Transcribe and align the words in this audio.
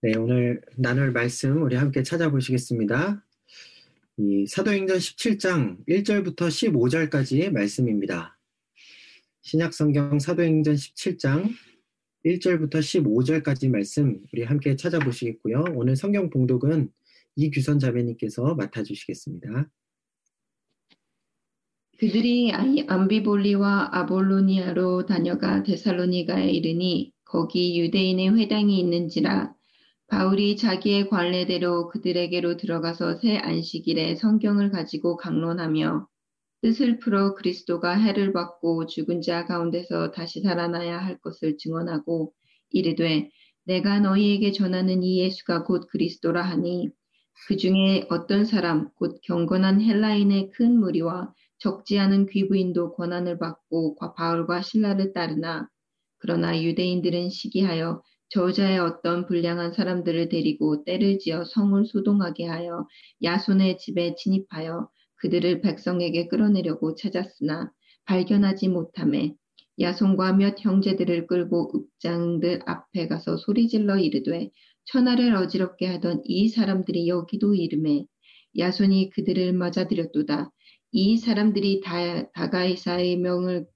네, 0.00 0.16
오늘 0.16 0.60
나눌 0.76 1.10
말씀 1.10 1.60
우리 1.60 1.74
함께 1.74 2.04
찾아보시겠습니다. 2.04 3.26
이 4.18 4.46
사도행전 4.46 4.96
17장 4.96 5.84
1절부터 5.88 6.36
15절까지의 6.36 7.50
말씀입니다. 7.50 8.38
신약 9.40 9.74
성경 9.74 10.20
사도행전 10.20 10.76
17장 10.76 11.52
1절부터 12.24 12.74
15절까지 12.74 13.70
말씀 13.70 14.22
우리 14.32 14.44
함께 14.44 14.76
찾아보시겠고요. 14.76 15.64
오늘 15.74 15.96
성경 15.96 16.30
봉독은 16.30 16.92
이규선 17.34 17.80
자매님께서 17.80 18.54
맡아 18.54 18.84
주시겠습니다. 18.84 19.68
그들이 21.98 22.52
암비볼리와 22.52 23.88
아볼로니아로 23.90 25.06
다녀가 25.06 25.64
데살로니가에 25.64 26.52
이르니 26.52 27.12
거기 27.24 27.80
유대인의 27.80 28.38
회당이 28.38 28.78
있는지라 28.78 29.57
바울이 30.08 30.56
자기의 30.56 31.10
관례대로 31.10 31.88
그들에게로 31.88 32.56
들어가서 32.56 33.16
새 33.16 33.36
안식일에 33.36 34.16
성경을 34.16 34.70
가지고 34.70 35.16
강론하며 35.18 36.08
뜻을 36.62 36.98
풀어 36.98 37.34
그리스도가 37.34 37.92
해를 37.92 38.32
받고 38.32 38.86
죽은 38.86 39.20
자 39.20 39.44
가운데서 39.44 40.10
다시 40.12 40.40
살아나야 40.40 40.98
할 40.98 41.18
것을 41.18 41.58
증언하고 41.58 42.32
이르되 42.70 43.30
내가 43.64 44.00
너희에게 44.00 44.52
전하는 44.52 45.02
이 45.02 45.20
예수가 45.20 45.64
곧 45.64 45.86
그리스도라 45.90 46.42
하니 46.42 46.88
그 47.46 47.56
중에 47.56 48.06
어떤 48.08 48.46
사람 48.46 48.88
곧 48.94 49.20
경건한 49.22 49.82
헬라인의 49.82 50.50
큰 50.50 50.80
무리와 50.80 51.34
적지 51.58 51.98
않은 51.98 52.26
귀부인도 52.26 52.94
권한을 52.94 53.38
받고 53.38 53.96
바울과 54.16 54.62
신라를 54.62 55.12
따르나 55.12 55.68
그러나 56.18 56.60
유대인들은 56.60 57.28
시기하여 57.28 58.02
저자의 58.30 58.78
어떤 58.78 59.26
불량한 59.26 59.72
사람들을 59.72 60.28
데리고 60.28 60.84
때를 60.84 61.18
지어 61.18 61.44
성을 61.44 61.84
소동하게 61.86 62.46
하여 62.46 62.86
야손의 63.22 63.78
집에 63.78 64.14
진입하여 64.16 64.88
그들을 65.16 65.60
백성에게 65.62 66.28
끌어내려고 66.28 66.94
찾았으나 66.94 67.72
발견하지 68.04 68.68
못함에 68.68 69.34
야손과 69.80 70.32
몇 70.34 70.56
형제들을 70.58 71.26
끌고 71.26 71.72
읍장들 71.74 72.62
앞에 72.66 73.08
가서 73.08 73.36
소리질러 73.36 73.98
이르되 73.98 74.50
천하를 74.86 75.34
어지럽게 75.36 75.86
하던 75.86 76.22
이 76.24 76.48
사람들이 76.48 77.08
여기도 77.08 77.54
이름에 77.54 78.04
야손이 78.58 79.10
그들을 79.10 79.52
맞아들였도다. 79.52 80.50
이 80.92 81.16
사람들이 81.18 81.80
다, 81.84 82.30
다가이사의 82.32 83.18
명을 83.18 83.66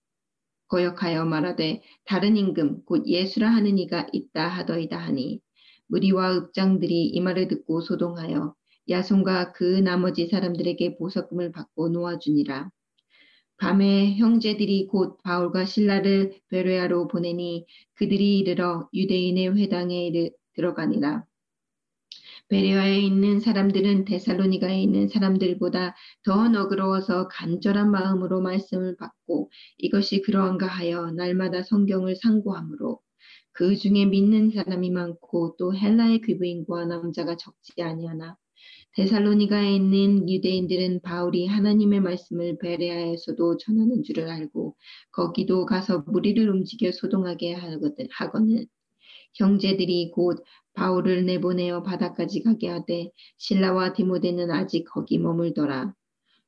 거역하여 0.73 1.27
말하되 1.27 1.83
다른 2.07 2.39
임금 2.39 2.85
곧 2.87 3.07
예수라 3.07 3.47
하는 3.47 3.77
이가 3.77 4.07
있다 4.11 4.49
하더이다 4.49 4.97
하니 4.97 5.41
무리와 5.89 6.35
읍장들이 6.35 7.09
이 7.09 7.21
말을 7.21 7.49
듣고 7.49 7.83
소동하여 7.83 8.55
야손과 8.89 9.53
그 9.53 9.65
나머지 9.65 10.27
사람들에게 10.29 10.97
보석금을 10.97 11.53
받고 11.53 11.91
놓아주니라. 11.91 12.71
밤에 13.59 14.15
형제들이 14.17 14.87
곧 14.87 15.19
바울과 15.23 15.67
신라를 15.67 16.41
베레아로 16.49 17.07
보내니 17.07 17.67
그들이 17.95 18.39
이르러 18.39 18.89
유대인의 18.95 19.57
회당에 19.57 20.11
들어가니라. 20.55 21.25
베레아에 22.53 23.01
있는 23.01 23.41
사람들은 23.41 24.05
데살로니가에 24.05 24.83
있는 24.83 25.09
사람들보다 25.09 25.97
더 26.23 26.49
너그러워서 26.51 27.29
간절한 27.29 27.91
마음으로 27.91 28.43
말씀을 28.43 28.95
받고 28.97 29.51
이것이 29.79 30.21
그러한가 30.21 30.67
하여 30.67 31.11
날마다 31.13 31.63
성경을 31.63 32.15
상고하므로 32.15 33.01
그 33.53 33.75
중에 33.75 34.05
믿는 34.05 34.51
사람이 34.51 34.91
많고 34.91 35.57
또 35.59 35.75
헬라의 35.75 36.21
귀부인과 36.21 36.85
남자가 36.85 37.39
적지 37.39 37.81
아니하나 37.81 38.37
데살로니가에 38.97 39.75
있는 39.75 40.29
유대인들은 40.29 41.01
바울이 41.01 41.47
하나님의 41.47 42.01
말씀을 42.01 42.59
베레아에서도 42.59 43.57
전하는 43.57 44.03
줄을 44.03 44.29
알고 44.29 44.77
거기도 45.11 45.65
가서 45.65 46.01
무리를 46.01 46.47
움직여 46.51 46.93
소동하게 46.93 47.55
하거든 47.55 48.09
형제들이 49.35 50.11
곧 50.11 50.43
바울을 50.75 51.27
내보내어 51.27 51.83
바다까지 51.83 52.43
가게 52.43 52.69
하되 52.69 53.11
신라와 53.37 53.93
디모데는 53.93 54.51
아직 54.51 54.85
거기 54.85 55.19
머물더라. 55.19 55.95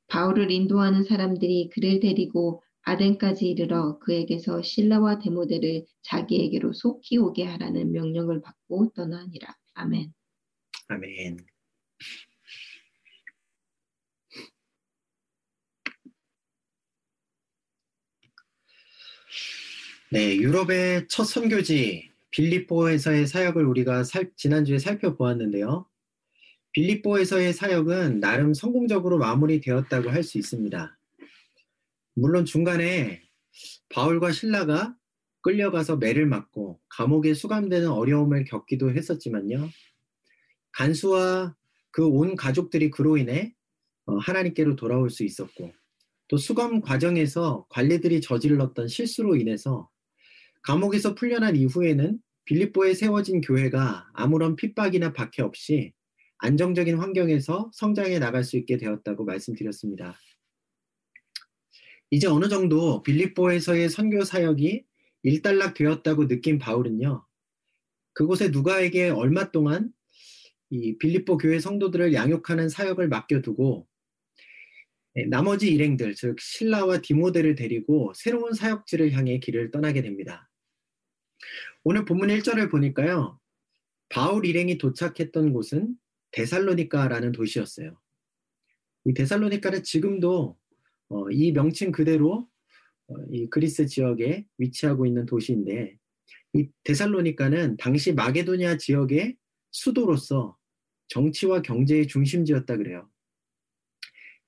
바울을 0.09 0.51
인도하는 0.51 1.05
사람들이 1.05 1.71
그를 1.73 2.01
데리고 2.01 2.63
아덴까지 2.83 3.49
이르러 3.49 3.99
그에게서 3.99 4.63
신라와 4.63 5.19
데모데를 5.19 5.87
자기에게로 6.03 6.73
속히 6.75 7.17
오게 7.19 7.45
하라는 7.45 7.93
명령을 7.93 8.43
받고 8.43 8.93
떠나니라. 8.95 9.55
아멘. 9.75 10.13
아멘. 10.89 11.39
네, 20.11 20.37
유럽의 20.37 21.09
첫 21.09 21.25
선교지 21.25 22.14
빌립보에서의 22.35 23.29
사역을 23.29 23.65
우리가 23.65 24.03
살, 24.03 24.33
지난주에 24.35 24.79
살펴보았는데요. 24.79 25.87
빌립보에서의 26.73 27.53
사역은 27.53 28.19
나름 28.19 28.55
성공적으로 28.55 29.19
마무리되었다고 29.19 30.11
할 30.11 30.25
수 30.25 30.39
있습니다. 30.39 30.99
물론 32.17 32.45
중간에 32.45 33.23
바울과 33.89 34.33
신라가 34.33 34.97
끌려가서 35.43 35.97
매를 35.99 36.27
맞고 36.27 36.81
감옥에 36.89 37.35
수감되는 37.35 37.89
어려움을 37.89 38.45
겪기도 38.45 38.91
했었지만요. 38.91 39.69
간수와 40.73 41.55
그 41.93 42.09
온 42.09 42.35
가족들이 42.35 42.91
그로 42.91 43.17
인해 43.17 43.55
어, 44.07 44.17
하나님께로 44.17 44.75
돌아올 44.75 45.11
수 45.11 45.23
있었고 45.23 45.73
또 46.27 46.37
수감 46.37 46.81
과정에서 46.81 47.67
관리들이 47.69 48.21
저질렀던 48.21 48.89
실수로 48.89 49.37
인해서 49.37 49.89
감옥에서 50.65 51.15
풀려난 51.15 51.57
이후에는 51.57 52.19
빌립보에 52.47 52.95
세워진 52.95 53.41
교회가 53.41 54.09
아무런 54.15 54.57
핍박이나 54.57 55.13
박해 55.13 55.43
없이 55.43 55.93
안정적인 56.39 56.97
환경에서 56.97 57.71
성장해 57.73 58.19
나갈 58.19 58.45
수 58.45 58.57
있게 58.57 58.77
되었다고 58.77 59.25
말씀드렸습니다. 59.25 60.19
이제 62.11 62.27
어느 62.27 62.49
정도 62.49 63.03
빌립보에서의 63.03 63.89
선교 63.89 64.25
사역이 64.25 64.85
일단락 65.23 65.75
되었다고 65.75 66.29
느낀 66.29 66.59
바울은요, 66.59 67.27
그곳에 68.13 68.49
누가에게 68.49 69.09
얼마 69.09 69.51
동안 69.51 69.91
이 70.71 70.97
빌립보 70.99 71.39
교회 71.39 71.59
성도들을 71.61 72.13
양육하는 72.15 72.69
사역을 72.69 73.09
맡겨두고 73.09 73.87
나머지 75.29 75.71
일행들, 75.71 76.15
즉 76.15 76.41
신라와 76.41 77.01
디모데를 77.01 77.55
데리고 77.55 78.13
새로운 78.15 78.53
사역지를 78.53 79.13
향해 79.13 79.39
길을 79.39 79.71
떠나게 79.71 80.03
됩니다. 80.03 80.51
오늘 81.83 82.05
본문 82.05 82.29
1절을 82.29 82.71
보니까요. 82.71 83.39
바울 84.09 84.47
일행이 84.47 84.79
도착했던 84.79 85.53
곳은 85.53 85.97
데살로니카라는 86.33 87.33
도시였어요. 87.33 87.99
이 89.07 89.15
데살로니카는 89.15 89.83
지금도 89.83 90.57
어, 91.09 91.31
이 91.31 91.53
명칭 91.53 91.93
그대로 91.93 92.49
어, 93.09 93.15
이 93.31 93.49
그리스 93.51 93.87
지역에 93.87 94.47
위치하고 94.59 95.07
있는 95.07 95.27
도시인데 95.27 95.97
이 96.55 96.69
데살로니카는 96.85 97.77
당시 97.77 98.13
마게도니아 98.13 98.79
지역의 98.79 99.37
수도로서 99.73 100.57
정치와 101.09 101.63
경제의 101.63 102.07
중심지였다 102.07 102.77
그래요. 102.77 103.09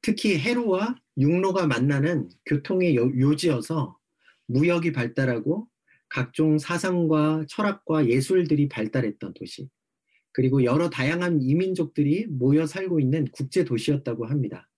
특히 0.00 0.38
해로와 0.38 0.96
육로가 1.18 1.66
만나는 1.66 2.28
교통의 2.46 2.96
요지여서 2.96 3.98
무역이 4.46 4.92
발달하고 4.92 5.68
각종 6.08 6.58
사상과 6.58 7.46
철학과 7.48 8.06
예술들이 8.06 8.68
발달했던 8.68 9.34
도시, 9.34 9.68
그리고 10.32 10.64
여러 10.64 10.90
다양한 10.90 11.40
이민족들이 11.42 12.26
모여 12.26 12.66
살고 12.66 13.00
있는 13.00 13.26
국제 13.32 13.64
도시였다고 13.64 14.26
합니다. 14.26 14.68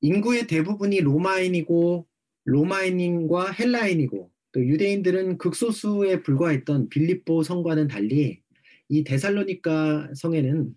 인구의 0.00 0.46
대부분이 0.46 1.00
로마인이고 1.00 2.06
로마인과 2.44 3.50
헬라인이고 3.50 4.30
또 4.52 4.64
유대인들은 4.64 5.38
극소수에 5.38 6.22
불과했던 6.22 6.88
빌립보 6.88 7.42
성과는 7.42 7.88
달리 7.88 8.40
이 8.88 9.04
데살로니카 9.04 10.10
성에는 10.14 10.72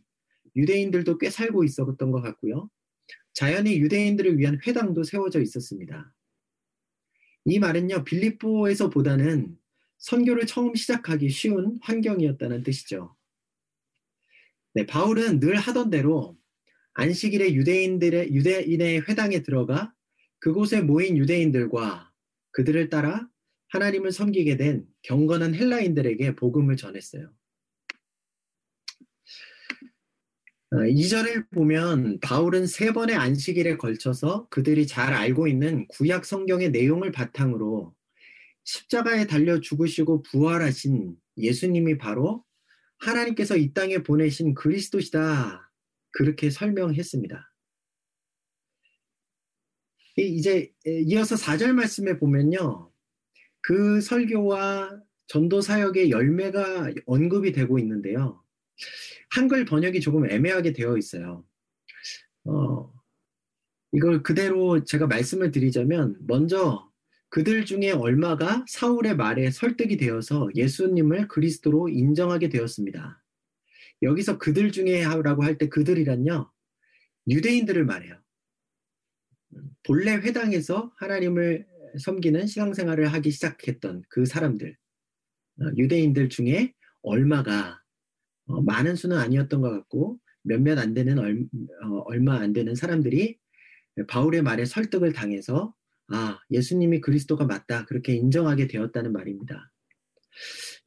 유대인들도 0.56 1.18
꽤 1.18 1.30
살고 1.30 1.64
있었던 1.64 2.12
것 2.12 2.22
같고요. 2.22 2.70
자연히 3.34 3.80
유대인들을 3.80 4.38
위한 4.38 4.60
회당도 4.66 5.04
세워져 5.04 5.40
있었습니다. 5.40 6.12
이 7.46 7.60
말은요, 7.60 8.04
빌립보에서보다는 8.04 9.58
선교를 9.98 10.46
처음 10.46 10.76
시작하기 10.76 11.30
쉬운 11.30 11.78
환경이었다는 11.82 12.64
뜻이죠. 12.64 13.16
네, 14.74 14.86
바울은 14.86 15.40
늘 15.40 15.56
하던 15.56 15.90
대로 15.90 16.38
안식일에 16.94 17.54
유대인들의 17.54 18.34
유대인의 18.34 19.02
회당에 19.08 19.44
들어가 19.44 19.94
그곳에 20.40 20.82
모인 20.82 21.18
유대인들과 21.18 22.12
그들을 22.52 22.90
따라 22.90 23.28
하나님을 23.70 24.12
섬기게 24.12 24.58
된 24.58 24.86
경건한 25.04 25.56
헬라인들에게 25.56 26.36
복음을 26.36 26.76
전했어요. 26.76 27.28
어, 27.28 27.36
이절을 30.90 31.48
보면 31.50 32.20
바울은 32.22 32.66
세 32.66 32.94
번의 32.94 33.16
안식일에 33.18 33.76
걸쳐서 33.76 34.48
그들이 34.50 34.88
잘 34.88 35.14
알고 35.14 35.48
있는 35.48 35.86
구약 35.90 36.24
성경의 36.26 36.72
내용을 36.72 37.12
바탕으로 37.12 37.94
십자가에 38.64 39.28
달려 39.28 39.60
죽으시고 39.60 40.24
부활하신 40.24 41.18
예수님이 41.38 41.98
바로 41.98 42.46
하나님께서 43.00 43.58
이 43.58 43.74
땅에 43.74 43.98
보내신 43.98 44.54
그리스도시다. 44.54 45.72
그렇게 46.12 46.50
설명했습니다. 46.50 47.54
이제 50.18 50.72
이어서 50.86 51.36
4절 51.36 51.74
말씀에 51.74 52.18
보면요. 52.18 52.92
그 53.62 54.00
설교와 54.02 55.02
전도 55.28 55.62
사역의 55.62 56.12
열매가 56.12 56.94
언급이 57.06 57.52
되고 57.52 57.80
있는데요. 57.80 58.41
한글 59.30 59.66
번역이 59.66 60.02
조금 60.02 60.30
애매하게 60.30 60.74
되어 60.74 60.98
있어요. 60.98 61.46
어, 62.46 62.92
이걸 63.94 64.24
그대로 64.24 64.84
제가 64.84 65.08
말씀을 65.08 65.52
드리자면, 65.52 66.18
먼저 66.22 66.90
그들 67.30 67.66
중에 67.66 67.92
얼마가 67.92 68.66
사울의 68.68 69.16
말에 69.16 69.52
설득이 69.52 69.98
되어서 69.98 70.50
예수님을 70.56 71.28
그리스도로 71.30 71.90
인정하게 71.90 72.50
되었습니다. 72.50 73.24
여기서 74.02 74.38
그들 74.38 74.72
중에 74.72 75.04
라고 75.04 75.44
할 75.44 75.58
때 75.58 75.70
그들이란요, 75.70 76.52
유대인들을 77.30 77.86
말해요. 77.86 78.20
본래 79.84 80.14
회당에서 80.14 80.92
하나님을 80.98 81.68
섬기는 82.00 82.48
신앙생활을 82.48 83.12
하기 83.14 83.32
시작했던 83.32 84.04
그 84.10 84.26
사람들, 84.26 84.78
어, 85.62 85.66
유대인들 85.78 86.30
중에 86.30 86.74
얼마가 87.02 87.81
어, 88.52 88.62
많은 88.62 88.96
수는 88.96 89.18
아니었던 89.18 89.62
것 89.62 89.72
같고 89.72 90.20
몇몇 90.44 90.78
안 90.78 90.94
되는 90.94 91.20
얼, 91.20 91.46
어, 91.84 91.98
얼마 92.06 92.36
안 92.36 92.54
되는 92.54 92.76
사람들이 92.76 93.38
바울의 94.08 94.42
말에 94.42 94.66
설득을 94.66 95.14
당해서 95.14 95.74
아 96.08 96.40
예수님이 96.50 97.02
그리스도가 97.02 97.46
맞다 97.46 97.86
그렇게 97.86 98.14
인정하게 98.14 98.68
되었다는 98.68 99.14
말입니다. 99.14 99.72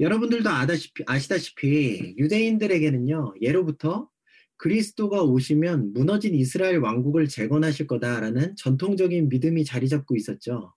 여러분들도 0.01 0.49
아다시피, 0.49 1.05
아시다시피 1.07 2.15
유대인들에게는요 2.19 3.35
예로부터 3.41 4.09
그리스도가 4.57 5.23
오시면 5.23 5.93
무너진 5.93 6.35
이스라엘 6.35 6.79
왕국을 6.79 7.29
재건하실 7.29 7.87
거다라는 7.87 8.57
전통적인 8.57 9.29
믿음이 9.29 9.65
자리 9.65 9.89
잡고 9.89 10.17
있었죠. 10.17 10.75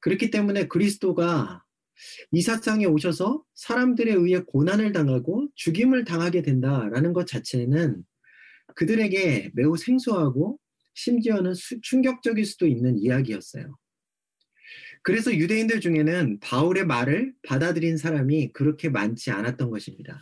그렇기 0.00 0.30
때문에 0.30 0.68
그리스도가 0.68 1.62
이 2.32 2.42
사상에 2.42 2.86
오셔서 2.86 3.44
사람들에 3.54 4.12
의해 4.12 4.40
고난을 4.40 4.92
당하고 4.92 5.48
죽임을 5.54 6.04
당하게 6.04 6.42
된다라는 6.42 7.12
것 7.12 7.26
자체는 7.26 8.04
그들에게 8.74 9.52
매우 9.54 9.76
생소하고 9.76 10.58
심지어는 10.94 11.54
수, 11.54 11.80
충격적일 11.80 12.44
수도 12.44 12.66
있는 12.66 12.98
이야기였어요. 12.98 13.76
그래서 15.02 15.34
유대인들 15.34 15.80
중에는 15.80 16.40
바울의 16.40 16.86
말을 16.86 17.34
받아들인 17.46 17.98
사람이 17.98 18.52
그렇게 18.52 18.88
많지 18.88 19.30
않았던 19.30 19.70
것입니다. 19.70 20.20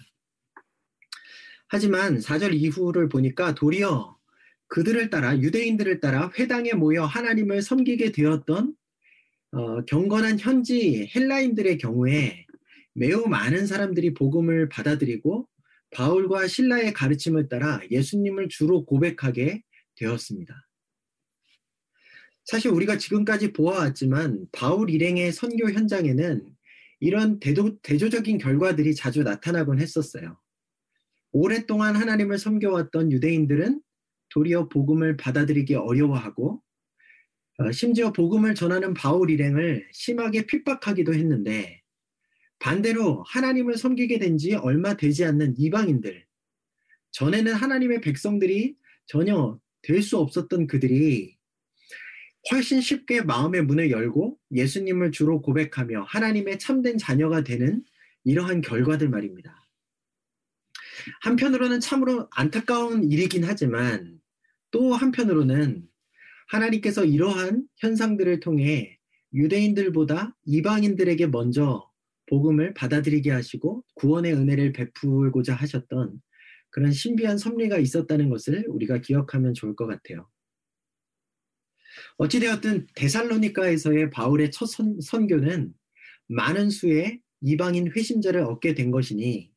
하지만 1.68 2.18
4절 2.18 2.52
이후를 2.54 3.08
보니까 3.08 3.54
도리어 3.54 4.18
그들을 4.66 5.08
따라 5.10 5.38
유대인들을 5.38 6.00
따라 6.00 6.30
회당에 6.38 6.72
모여 6.72 7.04
하나님을 7.04 7.62
섬기게 7.62 8.12
되었던 8.12 8.74
어, 9.52 9.84
경건한 9.84 10.38
현지 10.38 11.10
헬라인들의 11.14 11.76
경우에 11.78 12.46
매우 12.94 13.26
많은 13.26 13.66
사람들이 13.66 14.14
복음을 14.14 14.68
받아들이고 14.68 15.46
바울과 15.90 16.46
신라의 16.46 16.94
가르침을 16.94 17.48
따라 17.48 17.80
예수님을 17.90 18.48
주로 18.48 18.86
고백하게 18.86 19.62
되었습니다. 19.96 20.66
사실 22.44 22.70
우리가 22.70 22.96
지금까지 22.96 23.52
보아왔지만 23.52 24.46
바울 24.52 24.90
일행의 24.90 25.32
선교 25.32 25.70
현장에는 25.70 26.48
이런 27.00 27.38
대도, 27.38 27.78
대조적인 27.82 28.38
결과들이 28.38 28.94
자주 28.94 29.22
나타나곤 29.22 29.80
했었어요. 29.80 30.38
오랫동안 31.32 31.94
하나님을 31.96 32.38
섬겨왔던 32.38 33.12
유대인들은 33.12 33.82
도리어 34.30 34.68
복음을 34.68 35.16
받아들이기 35.16 35.74
어려워하고 35.74 36.62
어, 36.62 36.62
심지어 37.70 38.12
복음을 38.12 38.54
전하는 38.54 38.94
바울 38.94 39.30
일행을 39.30 39.88
심하게 39.92 40.46
핍박하기도 40.46 41.14
했는데 41.14 41.82
반대로 42.58 43.22
하나님을 43.26 43.76
섬기게 43.76 44.18
된 44.18 44.38
지 44.38 44.54
얼마 44.54 44.94
되지 44.94 45.24
않는 45.24 45.54
이방인들, 45.58 46.24
전에는 47.12 47.52
하나님의 47.52 48.00
백성들이 48.00 48.76
전혀 49.06 49.58
될 49.82 50.00
수 50.02 50.16
없었던 50.18 50.66
그들이 50.68 51.36
훨씬 52.50 52.80
쉽게 52.80 53.22
마음의 53.22 53.64
문을 53.64 53.90
열고 53.90 54.38
예수님을 54.52 55.12
주로 55.12 55.42
고백하며 55.42 56.04
하나님의 56.04 56.58
참된 56.58 56.98
자녀가 56.98 57.42
되는 57.42 57.84
이러한 58.24 58.60
결과들 58.62 59.08
말입니다. 59.08 59.68
한편으로는 61.22 61.80
참으로 61.80 62.28
안타까운 62.30 63.10
일이긴 63.10 63.44
하지만 63.44 64.20
또 64.70 64.94
한편으로는 64.94 65.88
하나님께서 66.52 67.06
이러한 67.06 67.66
현상들을 67.78 68.40
통해 68.40 68.98
유대인들보다 69.32 70.36
이방인들에게 70.44 71.28
먼저 71.28 71.90
복음을 72.26 72.74
받아들이게 72.74 73.30
하시고 73.30 73.84
구원의 73.94 74.34
은혜를 74.34 74.72
베풀고자 74.72 75.54
하셨던 75.54 76.20
그런 76.70 76.92
신비한 76.92 77.38
섭리가 77.38 77.78
있었다는 77.78 78.28
것을 78.28 78.66
우리가 78.68 78.98
기억하면 78.98 79.54
좋을 79.54 79.74
것 79.74 79.86
같아요. 79.86 80.28
어찌되었든 82.18 82.86
데살로니카에서의 82.94 84.10
바울의 84.10 84.50
첫 84.50 84.66
선, 84.66 85.00
선교는 85.00 85.72
많은 86.28 86.70
수의 86.70 87.20
이방인 87.40 87.90
회심자를 87.94 88.42
얻게 88.42 88.74
된 88.74 88.90
것이니 88.90 89.50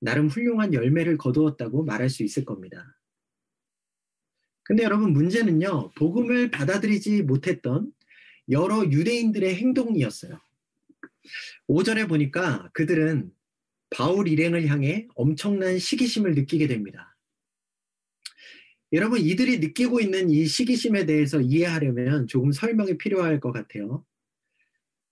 나름 0.00 0.28
훌륭한 0.28 0.74
열매를 0.74 1.16
거두었다고 1.16 1.84
말할 1.84 2.10
수 2.10 2.22
있을 2.22 2.44
겁니다. 2.44 2.94
근데 4.64 4.84
여러분 4.84 5.12
문제는요, 5.12 5.90
복음을 5.96 6.50
받아들이지 6.50 7.22
못했던 7.22 7.92
여러 8.50 8.84
유대인들의 8.84 9.54
행동이었어요. 9.56 10.40
5절에 11.68 12.08
보니까 12.08 12.70
그들은 12.72 13.32
바울 13.90 14.28
일행을 14.28 14.66
향해 14.68 15.06
엄청난 15.14 15.78
시기심을 15.78 16.34
느끼게 16.34 16.66
됩니다. 16.66 17.16
여러분, 18.92 19.20
이들이 19.20 19.58
느끼고 19.58 20.00
있는 20.00 20.30
이 20.30 20.46
시기심에 20.46 21.06
대해서 21.06 21.40
이해하려면 21.40 22.26
조금 22.26 22.52
설명이 22.52 22.98
필요할 22.98 23.40
것 23.40 23.52
같아요. 23.52 24.04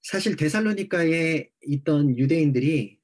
사실 0.03 0.37
데살로니카에 0.37 1.51
있던 1.63 2.19
유대인들이 2.19 2.99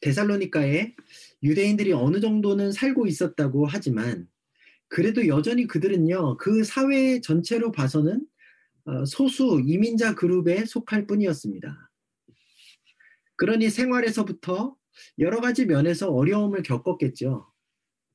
데살로니카에 0.00 0.94
유대인들이 1.42 1.92
어느 1.92 2.20
정도는 2.20 2.72
살고 2.72 3.06
있었다고 3.06 3.66
하지만 3.66 4.28
그래도 4.92 5.26
여전히 5.26 5.66
그들은요, 5.66 6.36
그 6.36 6.64
사회 6.64 7.22
전체로 7.22 7.72
봐서는 7.72 8.26
어, 8.84 9.06
소수 9.06 9.62
이민자 9.64 10.14
그룹에 10.14 10.66
속할 10.66 11.06
뿐이었습니다. 11.06 11.90
그러니 13.36 13.70
생활에서부터 13.70 14.76
여러 15.18 15.40
가지 15.40 15.64
면에서 15.64 16.10
어려움을 16.10 16.62
겪었겠죠. 16.62 17.50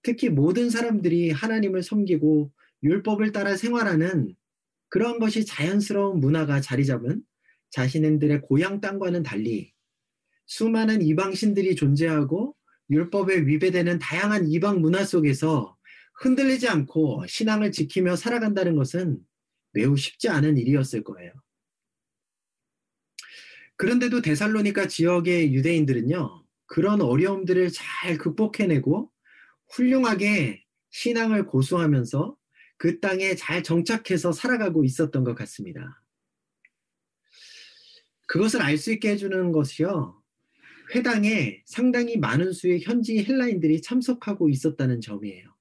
특히 0.04 0.30
모든 0.30 0.70
사람들이 0.70 1.32
하나님을 1.32 1.82
섬기고 1.82 2.52
율법을 2.84 3.32
따라 3.32 3.58
생활하는 3.58 4.36
그런 4.90 5.18
것이 5.18 5.46
자연스러운 5.46 6.20
문화가 6.20 6.62
자리 6.62 6.86
잡은 6.86 7.24
자신들의 7.72 8.42
고향 8.42 8.82
땅과는 8.82 9.24
달리 9.24 9.74
수많은 10.46 11.02
이방신들이 11.02 11.76
존재하고 11.76 12.56
율법에 12.92 13.48
위배되는 13.48 13.98
다양한 13.98 14.48
이방 14.48 14.80
문화 14.80 15.04
속에서 15.04 15.77
흔들리지 16.18 16.68
않고 16.68 17.26
신앙을 17.28 17.72
지키며 17.72 18.16
살아간다는 18.16 18.76
것은 18.76 19.20
매우 19.72 19.96
쉽지 19.96 20.30
않은 20.30 20.58
일이었을 20.58 21.04
거예요. 21.04 21.32
그런데도 23.76 24.22
데살로니카 24.22 24.88
지역의 24.88 25.54
유대인들은요, 25.54 26.44
그런 26.66 27.02
어려움들을 27.02 27.70
잘 27.72 28.18
극복해내고 28.18 29.12
훌륭하게 29.70 30.64
신앙을 30.90 31.46
고수하면서 31.46 32.36
그 32.78 33.00
땅에 33.00 33.36
잘 33.36 33.62
정착해서 33.62 34.32
살아가고 34.32 34.84
있었던 34.84 35.24
것 35.24 35.36
같습니다. 35.36 36.02
그것을 38.26 38.62
알 38.62 38.78
수 38.78 38.92
있게 38.92 39.12
해주는 39.12 39.52
것이요, 39.52 40.22
회당에 40.96 41.62
상당히 41.66 42.18
많은 42.18 42.54
수의 42.54 42.82
현지 42.82 43.24
헬라인들이 43.24 43.82
참석하고 43.82 44.50
있었다는 44.50 45.02
점이에요. 45.02 45.57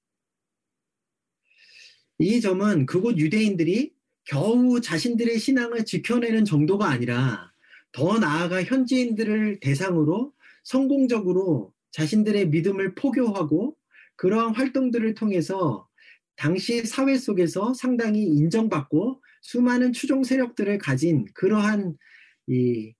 이 2.18 2.40
점은 2.40 2.86
그곳 2.86 3.18
유대인들이 3.18 3.92
겨우 4.24 4.80
자신들의 4.80 5.38
신앙을 5.38 5.84
지켜내는 5.84 6.44
정도가 6.44 6.88
아니라 6.88 7.52
더 7.92 8.18
나아가 8.18 8.62
현지인들을 8.62 9.60
대상으로 9.60 10.32
성공적으로 10.64 11.72
자신들의 11.92 12.48
믿음을 12.48 12.94
포교하고 12.94 13.76
그러한 14.16 14.54
활동들을 14.54 15.14
통해서 15.14 15.88
당시 16.36 16.84
사회 16.84 17.16
속에서 17.16 17.72
상당히 17.74 18.24
인정받고 18.24 19.22
수많은 19.42 19.92
추종 19.92 20.24
세력들을 20.24 20.78
가진 20.78 21.26
그러한 21.34 21.96
이 22.48 22.92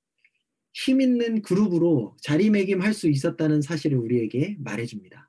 힘 0.78 1.00
있는 1.00 1.40
그룹으로 1.40 2.16
자리매김할 2.20 2.92
수 2.92 3.08
있었다는 3.08 3.62
사실을 3.62 3.96
우리에게 3.96 4.56
말해줍니다. 4.58 5.25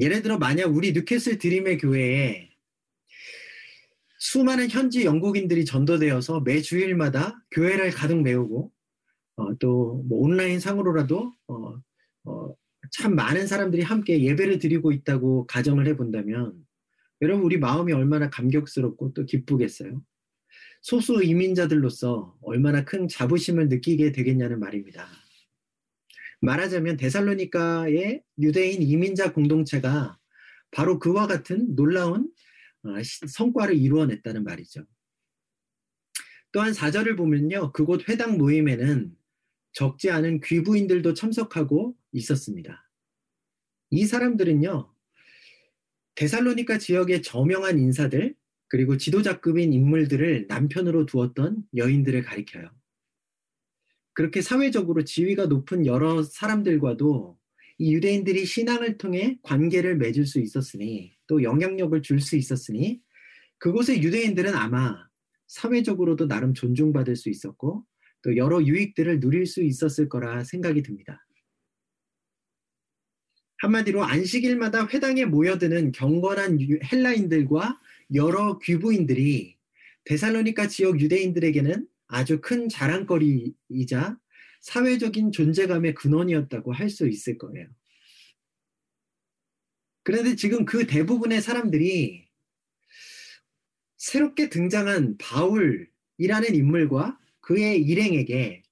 예를 0.00 0.22
들어 0.22 0.38
만약 0.38 0.74
우리 0.74 0.92
뉴캐슬 0.92 1.38
드림의 1.38 1.78
교회에 1.78 2.50
수많은 4.18 4.70
현지 4.70 5.04
영국인들이 5.04 5.64
전도되어서 5.64 6.40
매 6.40 6.62
주일마다 6.62 7.44
교회를 7.50 7.90
가득 7.90 8.22
메우고 8.22 8.72
어, 9.36 9.58
또뭐 9.58 10.06
온라인 10.10 10.60
상으로라도 10.60 11.34
어, 11.48 11.80
어, 12.24 12.54
참 12.90 13.14
많은 13.14 13.46
사람들이 13.46 13.82
함께 13.82 14.22
예배를 14.22 14.58
드리고 14.58 14.92
있다고 14.92 15.46
가정을 15.46 15.86
해본다면 15.88 16.54
여러분 17.20 17.44
우리 17.44 17.58
마음이 17.58 17.92
얼마나 17.92 18.30
감격스럽고 18.30 19.12
또 19.14 19.24
기쁘겠어요. 19.24 20.02
소수 20.82 21.22
이민자들로서 21.22 22.36
얼마나 22.42 22.84
큰 22.84 23.06
자부심을 23.08 23.68
느끼게 23.68 24.12
되겠냐는 24.12 24.58
말입니다. 24.58 25.06
말하자면 26.42 26.96
데살로니카의 26.96 28.22
유대인 28.40 28.82
이민자 28.82 29.32
공동체가 29.32 30.18
바로 30.70 30.98
그와 30.98 31.26
같은 31.26 31.74
놀라운 31.76 32.30
어, 32.84 32.94
성과를 33.28 33.76
이루어냈다는 33.76 34.42
말이죠. 34.42 34.84
또한 36.50 36.72
4절을 36.72 37.16
보면요. 37.16 37.72
그곳 37.72 38.08
회당 38.08 38.36
모임에는 38.38 39.16
적지 39.72 40.10
않은 40.10 40.40
귀부인들도 40.40 41.14
참석하고 41.14 41.96
있었습니다. 42.12 42.90
이 43.90 44.04
사람들은요, 44.04 44.92
데살로니카 46.14 46.78
지역의 46.78 47.22
저명한 47.22 47.78
인사들, 47.78 48.34
그리고 48.68 48.96
지도자급인 48.96 49.72
인물들을 49.72 50.46
남편으로 50.48 51.06
두었던 51.06 51.62
여인들을 51.76 52.22
가리켜요. 52.22 52.70
그렇게 54.14 54.42
사회적으로 54.42 55.04
지위가 55.04 55.46
높은 55.46 55.86
여러 55.86 56.22
사람들과도 56.22 57.38
이 57.78 57.94
유대인들이 57.94 58.44
신앙을 58.44 58.98
통해 58.98 59.38
관계를 59.42 59.96
맺을 59.96 60.26
수 60.26 60.40
있었으니 60.40 61.16
또 61.26 61.42
영향력을 61.42 62.00
줄 62.02 62.20
수 62.20 62.36
있었으니 62.36 63.00
그곳의 63.58 64.02
유대인들은 64.02 64.54
아마 64.54 64.96
사회적으로도 65.46 66.28
나름 66.28 66.54
존중받을 66.54 67.16
수 67.16 67.30
있었고 67.30 67.84
또 68.22 68.36
여러 68.36 68.62
유익들을 68.62 69.20
누릴 69.20 69.46
수 69.46 69.62
있었을 69.62 70.08
거라 70.08 70.44
생각이 70.44 70.82
듭니다. 70.82 71.26
한마디로 73.58 74.02
안식일마다 74.02 74.88
회당에 74.88 75.24
모여드는 75.24 75.92
경건한 75.92 76.58
헬라인들과 76.92 77.80
여러 78.14 78.58
귀부인들이 78.58 79.56
데살로니카 80.04 80.66
지역 80.66 81.00
유대인들에게는 81.00 81.86
아주 82.12 82.42
큰 82.42 82.68
자랑거리이자 82.68 84.18
사회적인 84.60 85.32
존재감의 85.32 85.94
근원이었다고 85.94 86.72
할 86.72 86.90
수 86.90 87.08
있을 87.08 87.38
거예요. 87.38 87.66
그런데 90.04 90.36
지금 90.36 90.66
그 90.66 90.86
대부분의 90.86 91.40
사람들이 91.40 92.28
새롭게 93.96 94.50
등장한 94.50 95.16
바울이라는 95.16 96.54
인물과 96.54 97.18
그의 97.40 97.80
일행에게 97.82 98.62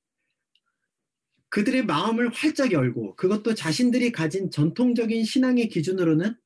그들의 1.48 1.86
마음을 1.86 2.28
활짝 2.28 2.72
열고 2.72 3.16
그것도 3.16 3.54
자신들이 3.54 4.12
가진 4.12 4.50
전통적인 4.50 5.24
신앙의 5.24 5.68
기준으로는 5.68 6.36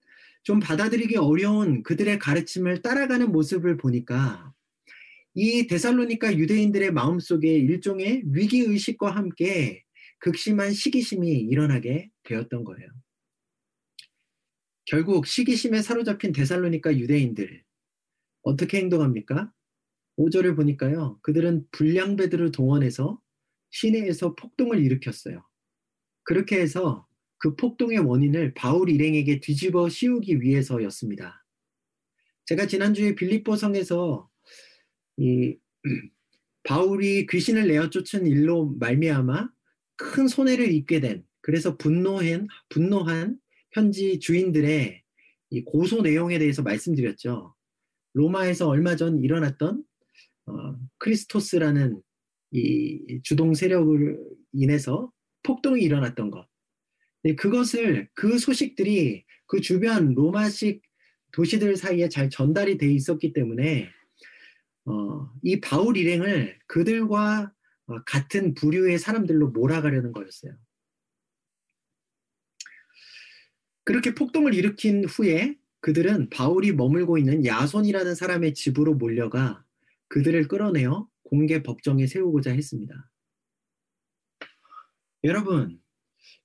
좀 0.45 0.61
받아들이기 0.61 1.17
어려운 1.17 1.83
그들의 1.83 2.21
가르침을 2.21 2.83
따라가는 2.83 3.33
모습을 3.33 3.79
보니까 3.79 4.53
이 5.35 5.67
데살로니카 5.67 6.37
유대인들의 6.37 6.93
마음속에 6.93 7.49
일종의 7.49 8.23
위기의식과 8.26 9.11
함께 9.11 9.83
극심한 10.21 10.73
시기심이 10.73 11.29
일어나게 11.29 12.11
되었던 12.23 12.64
거예요. 12.64 12.88
결국 14.87 15.26
시기심에 15.26 15.83
사로잡힌 15.83 16.33
데살로니카 16.33 16.97
유대인들 16.97 17.62
어떻게 18.43 18.79
행동합니까? 18.79 19.53
5절을 20.17 20.55
보니까요. 20.55 21.19
그들은 21.23 21.67
불량배들을 21.73 22.53
동원해서 22.53 23.21
시내에서 23.71 24.37
폭동을 24.37 24.79
일으켰어요. 24.85 25.45
그렇게 26.23 26.61
해서 26.61 27.09
그 27.38 27.57
폭동의 27.57 27.99
원인을 27.99 28.55
바울 28.55 28.88
일행에게 28.88 29.41
뒤집어 29.41 29.88
씌우기 29.88 30.41
위해서였습니다. 30.41 31.45
제가 32.47 32.67
지난주에 32.67 33.14
빌립보 33.14 33.57
성에서 33.57 34.31
이 35.16 35.56
바울이 36.64 37.26
귀신을 37.26 37.68
내어 37.68 37.90
쫓은 37.90 38.26
일로 38.26 38.75
말미암아 38.78 39.49
큰 39.97 40.28
손해를 40.28 40.73
입게 40.73 41.00
된 41.00 41.25
그래서 41.40 41.76
분노한 41.76 42.49
분노한 42.71 43.38
현지 43.73 44.18
주인들의 44.18 45.02
이 45.50 45.64
고소 45.64 46.02
내용에 46.02 46.38
대해서 46.38 46.62
말씀드렸죠. 46.62 47.54
로마에서 48.14 48.68
얼마 48.68 48.97
전 48.97 49.21
일어났던 49.21 49.85
어, 50.47 50.52
크리스토스라는 50.99 52.00
이 52.52 53.21
주동 53.23 53.54
세력을 53.54 54.18
인해서 54.52 55.12
폭동이 55.42 55.83
일어났던 55.83 56.30
것. 56.30 56.47
네, 57.23 57.35
그것을 57.35 58.09
그 58.14 58.38
소식들이 58.38 59.25
그 59.47 59.61
주변 59.61 60.14
로마식 60.14 60.83
도시들 61.33 61.76
사이에 61.76 62.09
잘 62.09 62.30
전달이 62.30 62.78
돼 62.78 62.92
있었기 62.92 63.33
때문에 63.33 63.88
어, 64.87 65.31
이 65.43 65.61
바울 65.61 65.97
일행을 65.97 66.59
그들과 66.67 67.53
어, 67.87 68.03
같은 68.05 68.55
부류의 68.55 68.99
사람들로 68.99 69.49
몰아가려는 69.49 70.12
거였어요. 70.12 70.57
그렇게 73.85 74.14
폭동을 74.14 74.55
일으킨 74.55 75.05
후에 75.05 75.57
그들은 75.81 76.31
바울이 76.31 76.73
머물고 76.73 77.19
있는 77.19 77.45
야손이라는 77.45 78.14
사람의 78.14 78.55
집으로 78.55 78.95
몰려가 78.95 79.64
그들을 80.09 80.49
끌어내어 80.49 81.09
공개 81.25 81.62
법정에 81.62 82.07
세우고자 82.07 82.53
했습니다. 82.53 83.11
여러분, 85.25 85.81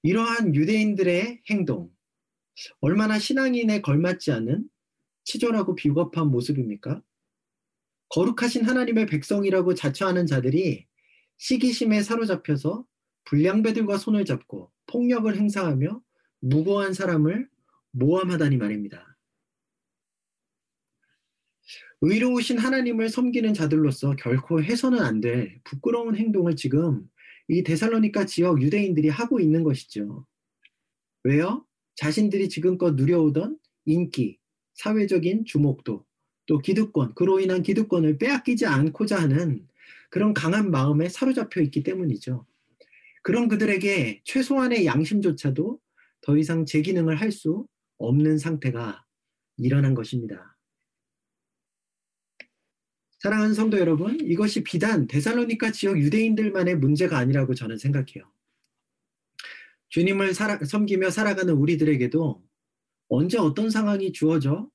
이러한 0.03 0.55
유대인들의 0.55 1.43
행동, 1.50 1.91
얼마나 2.81 3.19
신앙인에 3.19 3.81
걸맞지 3.81 4.31
않은 4.31 4.69
치졸하고 5.24 5.75
비겁한 5.75 6.27
모습입니까? 6.27 7.01
거룩하신 8.09 8.65
하나님의 8.65 9.05
백성이라고 9.05 9.75
자처하는 9.75 10.25
자들이 10.25 10.85
시기심에 11.37 12.01
사로잡혀서 12.01 12.85
불량배들과 13.25 13.97
손을 13.97 14.25
잡고 14.25 14.71
폭력을 14.87 15.33
행사하며 15.35 16.01
무고한 16.41 16.93
사람을 16.93 17.47
모함하다니 17.91 18.57
말입니다. 18.57 19.05
의로우신 22.01 22.57
하나님을 22.57 23.09
섬기는 23.09 23.53
자들로서 23.53 24.15
결코 24.15 24.63
해서는 24.63 24.99
안 25.01 25.21
될 25.21 25.59
부끄러운 25.63 26.15
행동을 26.15 26.55
지금 26.55 27.03
이 27.49 27.63
데살로니카 27.63 28.25
지역 28.25 28.61
유대인들이 28.61 29.09
하고 29.09 29.39
있는 29.39 29.63
것이죠. 29.63 30.25
왜요? 31.23 31.65
자신들이 31.95 32.47
지금껏 32.47 32.93
누려오던 32.95 33.57
인기, 33.85 34.39
사회적인 34.75 35.43
주목도, 35.45 36.05
또 36.50 36.58
기득권, 36.58 37.13
그로 37.13 37.39
인한 37.39 37.62
기득권을 37.62 38.18
빼앗기지 38.18 38.65
않고자 38.65 39.22
하는 39.22 39.68
그런 40.10 40.34
강한 40.34 40.72
마음에 40.72 41.08
사로잡혀 41.08 41.62
있기 41.62 41.84
때문이죠. 41.84 42.48
그런 43.22 43.48
그들에게 43.48 44.22
최소한의 44.24 44.88
양심조차도 44.88 45.79
더 46.22 46.38
이상 46.38 46.65
제 46.65 46.82
기능을 46.82 47.22
할 47.22 47.32
수 47.32 47.68
없는 48.00 48.39
상태가 48.39 49.06
일어난 49.58 49.94
것입니다. 49.94 50.58
사랑하는 53.20 53.53
성도 53.53 53.77
여러분, 53.77 54.20
이것이 54.20 54.63
비단 54.63 55.06
데살로니카 55.06 55.72
지역 55.72 56.00
유대인들만의 56.00 56.77
문제가 56.77 57.20
아니라고 57.20 57.53
저는 57.53 57.77
생각해요. 57.77 58.32
주님을 59.89 60.34
살아, 60.34 60.58
섬기며 60.65 61.12
살아가는 61.12 61.53
우리들에게도 61.53 62.44
언제 63.10 63.38
어떤 63.38 63.70
상황이 63.70 64.12
주어져 64.13 64.68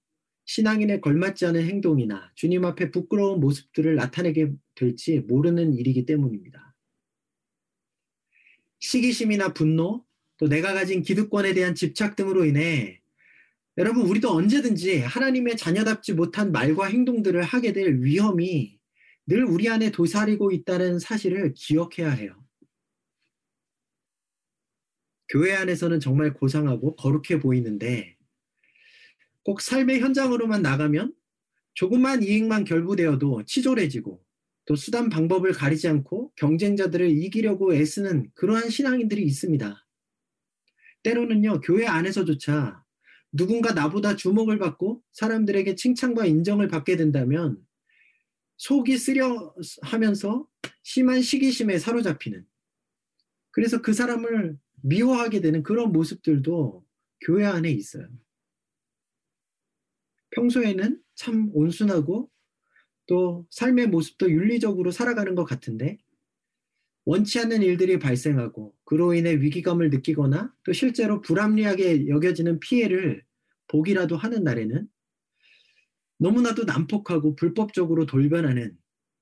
신앙인에 0.47 1.01
걸맞지 1.01 1.47
않은 1.47 1.65
행동이나 1.65 2.31
주님 2.35 2.65
앞에 2.65 2.91
부끄러운 2.91 3.41
모습들을 3.41 3.95
나타내게 3.95 4.53
될지 4.75 5.21
모르는 5.21 5.75
일이기 5.75 6.05
때문입니다. 6.07 6.75
시기심이나 8.81 9.55
분노, 9.55 10.05
또 10.37 10.49
내가 10.49 10.75
가진 10.75 11.03
기득권에 11.03 11.55
대한 11.55 11.75
집착 11.75 12.17
등으로 12.17 12.45
인해 12.45 13.01
여러분 13.77 14.07
우리도 14.07 14.31
언제든지 14.31 15.01
하나님의 15.01 15.57
자녀답지 15.57 16.13
못한 16.13 16.53
말과 16.53 16.87
행동들을 16.87 17.43
하게 17.43 17.73
될 17.73 18.03
위험이 18.03 18.79
늘 19.27 19.45
우리 19.45 19.69
안에 19.69 19.91
도사리고 19.91 20.53
있다는 20.53 20.99
사실을 20.99 21.55
기억해야 21.55 22.11
해요. 22.11 22.37
교회 25.29 25.55
안에서는 25.55 25.99
정말 26.01 26.35
고상하고 26.35 26.95
거룩해 26.97 27.41
보이는데 27.41 28.14
꼭 29.45 29.61
삶의 29.61 30.01
현장으로만 30.01 30.63
나가면 30.63 31.15
조금만 31.75 32.23
이익만 32.23 32.65
결부되어도 32.65 33.45
치졸해지고 33.45 34.23
또 34.67 34.77
수단 34.77 35.11
방법을 35.11 35.53
가리지 35.53 35.89
않고 35.89 36.33
경쟁자들을 36.37 37.11
이기려고 37.11 37.75
애쓰는 37.75 38.31
그러한 38.35 38.71
신앙인들이 38.71 39.23
있습니다. 39.23 39.87
때로는요, 41.03 41.61
교회 41.61 41.87
안에서조차 41.87 42.83
누군가 43.33 43.73
나보다 43.73 44.17
주목을 44.17 44.59
받고 44.59 45.03
사람들에게 45.13 45.75
칭찬과 45.75 46.25
인정을 46.25 46.69
받게 46.69 46.97
된다면 46.97 47.59
속이 48.57 48.97
쓰려 48.97 49.55
하면서 49.83 50.47
심한 50.83 51.21
시기심에 51.21 51.79
사로잡히는 51.79 52.47
그래서 53.51 53.83
그 53.83 53.93
사람을 53.93 54.57
미워하게 54.83 55.41
되는 55.41 55.63
그런 55.63 55.93
모습들도 55.93 56.85
교회 57.21 57.45
안에 57.45 57.71
있어요. 57.71 58.09
평소에는 60.35 61.01
참 61.15 61.51
온순하고 61.53 62.31
또 63.07 63.47
삶의 63.51 63.89
모습도 63.89 64.31
윤리적으로 64.31 64.91
살아가는 64.91 65.35
것 65.35 65.45
같은데 65.45 65.99
원치 67.07 67.39
않는 67.39 67.63
일들이 67.63 67.99
발생하고 67.99 68.75
그로 68.85 69.13
인해 69.13 69.35
위기감을 69.35 69.91
느끼거나 69.91 70.55
또 70.65 70.73
실제로 70.73 71.21
불합리하게 71.21 72.09
여겨지는 72.09 72.61
피해를 72.61 73.25
보기라도 73.69 74.17
하는 74.17 74.43
날에는 74.43 74.89
너무나도 76.19 76.65
난폭하고 76.65 77.37
불법적으로 77.37 78.07
돌변하는 78.07 78.77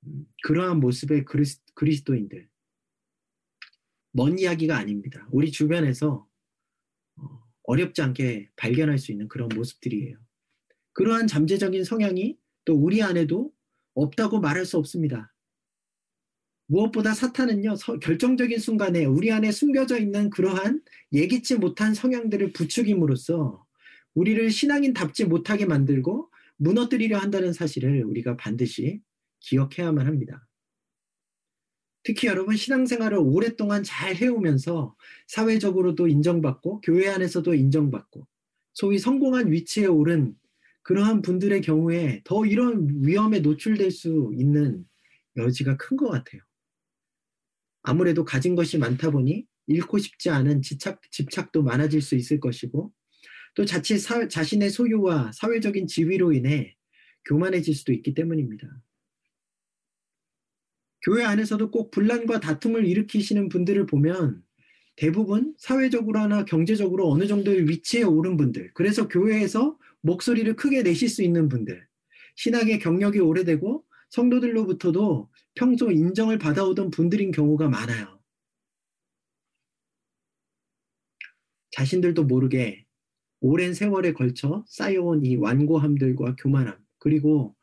음, 0.07 0.27
그러한 0.45 0.79
모습의 0.81 1.25
그리스, 1.25 1.61
도인들먼 2.05 2.49
이야기가 4.39 4.77
아닙니다. 4.77 5.27
우리 5.33 5.51
주변에서 5.51 6.29
어, 7.17 7.43
어렵지 7.65 8.03
않게 8.03 8.51
발견할 8.57 8.99
수 8.99 9.11
있는 9.11 9.27
그런 9.27 9.49
모습들이에요. 9.55 10.19
그러한 10.93 11.27
잠재적인 11.27 11.85
성향이 11.85 12.37
또 12.65 12.75
우리 12.75 13.03
안에도 13.03 13.53
없다고 13.95 14.41
말할 14.41 14.65
수 14.65 14.79
없습니다. 14.79 15.33
무엇보다 16.67 17.13
사탄은요, 17.13 17.75
결정적인 18.01 18.59
순간에 18.59 19.05
우리 19.05 19.31
안에 19.31 19.53
숨겨져 19.53 19.99
있는 19.99 20.31
그러한 20.31 20.83
예기치 21.13 21.57
못한 21.57 21.93
성향들을 21.93 22.53
부추김으로써 22.53 23.67
우리를 24.15 24.51
신앙인답지 24.51 25.27
못하게 25.27 25.67
만들고 25.67 26.31
무너뜨리려 26.57 27.19
한다는 27.19 27.53
사실을 27.53 28.05
우리가 28.05 28.37
반드시 28.37 29.03
기억해야만 29.41 30.07
합니다. 30.07 30.47
특히 32.05 32.29
여러분 32.29 32.57
신앙생활을 32.57 33.19
오랫동안 33.19 33.83
잘 33.83 34.17
해오면서 34.17 34.97
사회적으로도 35.27 36.09
인정받고 36.09 36.81
교회 36.81 37.09
안에서도 37.09 37.55
인정받고 37.55 38.27
소위 38.75 38.99
성공한 38.99 39.53
위치에 39.53 39.87
오른 39.87 40.35
그러한 40.83 41.23
분들의 41.23 41.61
경우에 41.63 42.21
더 42.25 42.45
이런 42.45 42.89
위험에 43.05 43.41
노출될 43.41 43.91
수 43.91 44.33
있는 44.35 44.85
여지가 45.37 45.77
큰 45.77 45.97
것 45.97 46.09
같아요. 46.11 46.43
아무래도 47.83 48.25
가진 48.25 48.55
것이 48.55 48.79
많다 48.79 49.11
보니 49.11 49.47
잃고 49.67 49.99
싶지 49.99 50.31
않은 50.31 50.63
집착, 50.63 51.01
집착도 51.11 51.63
많아질 51.63 52.03
수 52.03 52.15
있을 52.15 52.41
것이고 52.41 52.93
또 53.55 53.65
자칫 53.65 53.99
사, 53.99 54.29
자신의 54.29 54.71
소유와 54.71 55.33
사회적인 55.33 55.87
지위로 55.87 56.33
인해 56.33 56.77
교만해질 57.27 57.75
수도 57.75 57.93
있기 57.93 58.15
때문입니다. 58.15 58.69
교회 61.05 61.25
안에서도 61.25 61.71
꼭 61.71 61.91
분란과 61.91 62.41
다툼을 62.41 62.87
일으키시는 62.87 63.49
분들을 63.49 63.87
보면 63.87 64.43
대부분 64.97 65.55
사회적으로나 65.59 66.45
경제적으로 66.45 67.11
어느 67.11 67.27
정도의 67.27 67.69
위치에 67.69 68.03
오른 68.03 68.37
분들, 68.37 68.73
그래서 68.75 69.09
교회에서 69.09 69.79
목소리를 70.03 70.55
크게 70.57 70.83
내실 70.83 71.09
수 71.09 71.23
있는 71.23 71.49
분들, 71.49 71.87
신학의 72.37 72.79
경력이 72.79 73.21
오래되고 73.21 73.85
성도들로부터도 74.11 75.31
평소 75.55 75.91
인정을 75.91 76.39
받아오던 76.39 76.91
분들인 76.91 77.31
경우가 77.31 77.69
많아요. 77.69 78.21
자신들도 81.71 82.25
모르게 82.25 82.85
오랜 83.41 83.75
세월에 83.75 84.13
걸쳐 84.13 84.65
쌓여온 84.69 85.25
이 85.25 85.37
완고함들과 85.37 86.37
교만함, 86.37 86.79
그리고 86.99 87.57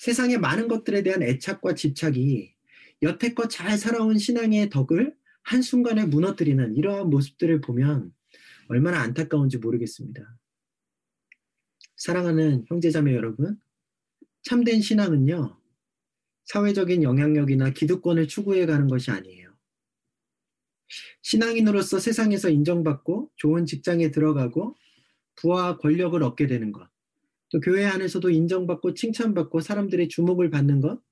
세상의 0.00 0.38
많은 0.38 0.68
것들에 0.68 1.02
대한 1.02 1.22
애착과 1.22 1.74
집착이 1.74 2.54
여태껏 3.02 3.50
잘 3.50 3.76
살아온 3.76 4.18
신앙의 4.18 4.70
덕을 4.70 5.14
한순간에 5.42 6.06
무너뜨리는 6.06 6.76
이러한 6.76 7.10
모습들을 7.10 7.60
보면 7.60 8.12
얼마나 8.68 9.00
안타까운지 9.00 9.58
모르겠습니다. 9.58 10.22
사랑하는 11.96 12.66
형제자매 12.68 13.14
여러분, 13.14 13.58
참된 14.42 14.80
신앙은요, 14.80 15.58
사회적인 16.44 17.02
영향력이나 17.02 17.70
기득권을 17.70 18.28
추구해 18.28 18.66
가는 18.66 18.86
것이 18.86 19.10
아니에요. 19.10 19.54
신앙인으로서 21.22 21.98
세상에서 21.98 22.50
인정받고 22.50 23.32
좋은 23.36 23.66
직장에 23.66 24.10
들어가고 24.12 24.76
부와 25.34 25.78
권력을 25.78 26.22
얻게 26.22 26.46
되는 26.46 26.70
것, 26.70 26.88
또 27.50 27.60
교회 27.60 27.84
안에서도 27.84 28.30
인정받고 28.30 28.94
칭찬받고 28.94 29.60
사람들의 29.60 30.08
주목을 30.08 30.50
받는 30.50 30.80
것, 30.80 31.02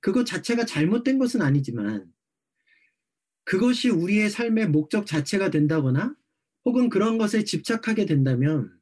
그것 0.00 0.24
자체가 0.24 0.64
잘못된 0.64 1.18
것은 1.18 1.42
아니지만 1.42 2.12
그것이 3.44 3.88
우리의 3.88 4.30
삶의 4.30 4.68
목적 4.68 5.06
자체가 5.06 5.50
된다거나 5.50 6.14
혹은 6.64 6.88
그런 6.88 7.18
것에 7.18 7.44
집착하게 7.44 8.06
된다면 8.06 8.77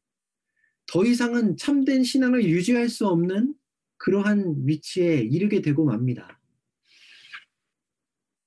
더 0.87 1.05
이상은 1.05 1.57
참된 1.57 2.03
신앙을 2.03 2.45
유지할 2.45 2.89
수 2.89 3.07
없는 3.07 3.55
그러한 3.99 4.67
위치에 4.67 5.17
이르게 5.21 5.61
되고 5.61 5.85
맙니다. 5.85 6.41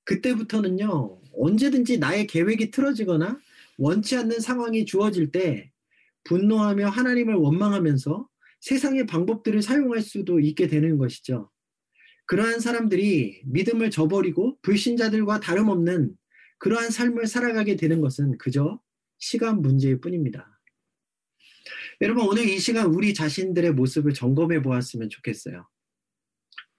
그때부터는요, 0.04 1.20
언제든지 1.32 1.98
나의 1.98 2.26
계획이 2.26 2.70
틀어지거나 2.70 3.38
원치 3.78 4.16
않는 4.16 4.40
상황이 4.40 4.84
주어질 4.84 5.30
때 5.30 5.70
분노하며 6.24 6.88
하나님을 6.88 7.34
원망하면서 7.34 8.28
세상의 8.60 9.06
방법들을 9.06 9.62
사용할 9.62 10.02
수도 10.02 10.40
있게 10.40 10.66
되는 10.66 10.98
것이죠. 10.98 11.50
그러한 12.26 12.60
사람들이 12.60 13.42
믿음을 13.46 13.90
저버리고 13.90 14.58
불신자들과 14.62 15.40
다름없는 15.40 16.14
그러한 16.58 16.90
삶을 16.90 17.26
살아가게 17.26 17.76
되는 17.76 18.00
것은 18.00 18.38
그저 18.38 18.80
시간 19.18 19.62
문제일 19.62 20.00
뿐입니다. 20.00 20.59
여러분, 22.02 22.26
오늘 22.26 22.48
이 22.48 22.58
시간 22.58 22.86
우리 22.86 23.12
자신들의 23.12 23.72
모습을 23.72 24.14
점검해 24.14 24.62
보았으면 24.62 25.10
좋겠어요. 25.10 25.68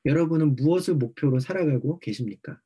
여러분은 0.06 0.56
무엇을 0.56 0.96
목표로 0.96 1.40
살아가고 1.40 2.00
계십니까? 2.00 2.60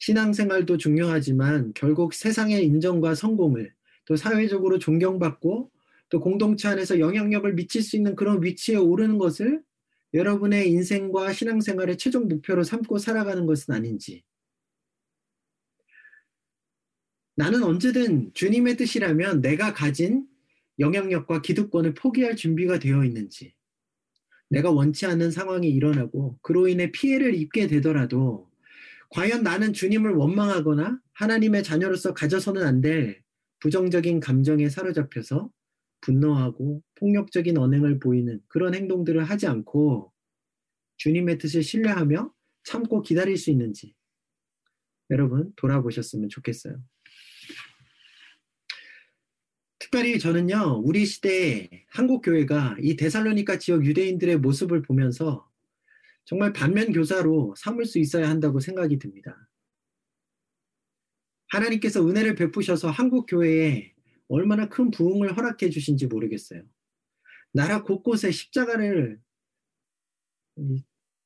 신앙생활도 0.00 0.78
중요하지만 0.78 1.72
결국 1.74 2.12
세상의 2.12 2.64
인정과 2.64 3.14
성공을 3.14 3.72
또 4.04 4.16
사회적으로 4.16 4.80
존경받고 4.80 5.70
또 6.08 6.20
공동체 6.20 6.66
안에서 6.66 6.98
영향력을 6.98 7.52
미칠 7.54 7.82
수 7.82 7.96
있는 7.96 8.16
그런 8.16 8.42
위치에 8.42 8.74
오르는 8.74 9.18
것을 9.18 9.62
여러분의 10.12 10.70
인생과 10.70 11.32
신앙생활의 11.32 11.98
최종 11.98 12.26
목표로 12.26 12.64
삼고 12.64 12.98
살아가는 12.98 13.46
것은 13.46 13.74
아닌지. 13.74 14.24
나는 17.36 17.62
언제든 17.62 18.34
주님의 18.34 18.76
뜻이라면 18.76 19.40
내가 19.40 19.72
가진 19.72 20.26
영향력과 20.80 21.42
기득권을 21.42 21.94
포기할 21.94 22.36
준비가 22.36 22.78
되어 22.78 23.04
있는지. 23.04 23.54
내가 24.48 24.70
원치 24.70 25.06
않는 25.06 25.30
상황이 25.30 25.68
일어나고 25.70 26.38
그로 26.42 26.66
인해 26.66 26.90
피해를 26.90 27.34
입게 27.34 27.68
되더라도 27.68 28.50
과연 29.10 29.42
나는 29.42 29.72
주님을 29.72 30.12
원망하거나 30.12 31.00
하나님의 31.12 31.62
자녀로서 31.62 32.14
가져서는 32.14 32.62
안 32.64 32.80
될 32.80 33.22
부정적인 33.60 34.20
감정에 34.20 34.68
사로잡혀서 34.70 35.50
분노하고 36.00 36.82
폭력적인 36.94 37.58
언행을 37.58 37.98
보이는 37.98 38.40
그런 38.48 38.74
행동들을 38.74 39.22
하지 39.22 39.46
않고 39.46 40.12
주님의 40.96 41.38
뜻을 41.38 41.62
신뢰하며 41.62 42.32
참고 42.64 43.02
기다릴 43.02 43.36
수 43.36 43.50
있는지 43.50 43.94
여러분 45.10 45.52
돌아보셨으면 45.56 46.30
좋겠어요. 46.30 46.80
특별히 49.92 50.20
저는요, 50.20 50.82
우리 50.84 51.04
시대에 51.04 51.68
한국 51.88 52.22
교회가 52.22 52.76
이 52.80 52.94
데살로니카 52.94 53.58
지역 53.58 53.84
유대인들의 53.84 54.38
모습을 54.38 54.82
보면서 54.82 55.50
정말 56.24 56.52
반면 56.52 56.92
교사로 56.92 57.56
삼을 57.56 57.86
수 57.86 57.98
있어야 57.98 58.30
한다고 58.30 58.60
생각이 58.60 59.00
듭니다. 59.00 59.50
하나님께서 61.48 62.06
은혜를 62.06 62.36
베푸셔서 62.36 62.88
한국 62.88 63.26
교회에 63.26 63.92
얼마나 64.28 64.68
큰 64.68 64.92
부흥을 64.92 65.36
허락해 65.36 65.70
주신지 65.70 66.06
모르겠어요. 66.06 66.62
나라 67.52 67.82
곳곳에 67.82 68.30
십자가를 68.30 69.20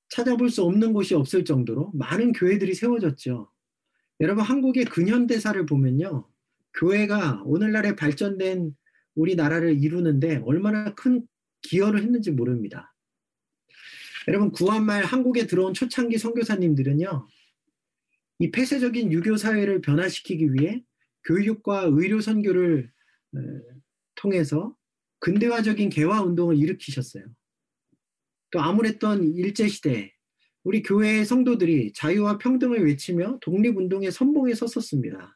찾아볼 0.09 0.49
수 0.49 0.63
없는 0.63 0.95
곳이 0.95 1.15
없을 1.15 1.45
정도로 1.45 1.91
많은 1.93 2.33
교회들이 2.33 2.73
세워졌죠. 2.73 3.53
여러분 4.21 4.43
한국의 4.43 4.87
근현대사를 4.87 5.67
보면요. 5.67 6.27
교회가 6.75 7.43
오늘날의 7.45 7.97
발전된 7.97 8.75
우리나라를 9.15 9.83
이루는데 9.83 10.43
얼마나 10.45 10.95
큰 10.95 11.27
기여를 11.63 12.03
했는지 12.03 12.31
모릅니다. 12.31 12.95
여러분 14.29 14.51
구한말 14.51 15.05
한국에 15.05 15.47
들어온 15.47 15.75
초창기 15.75 16.19
선교사님들은요. 16.19 17.29
이 18.41 18.51
폐쇄적인 18.51 19.13
유교 19.13 19.37
사회를 19.37 19.81
변화시키기 19.81 20.55
위해 20.55 20.83
교육과 21.25 21.85
의료 21.91 22.21
선교를 22.21 22.91
통해서 24.15 24.77
근대화적인 25.21 25.91
개화 25.91 26.23
운동을 26.23 26.57
일으키셨어요. 26.57 27.25
또 28.51 28.61
아무랬던 28.61 29.35
일제 29.35 29.69
시대 29.69 30.13
우리 30.63 30.83
교회의 30.83 31.25
성도들이 31.25 31.93
자유와 31.93 32.39
평등을 32.39 32.85
외치며 32.85 33.39
독립 33.41 33.77
운동의 33.77 34.11
선봉에 34.11 34.55
섰었습니다. 34.55 35.34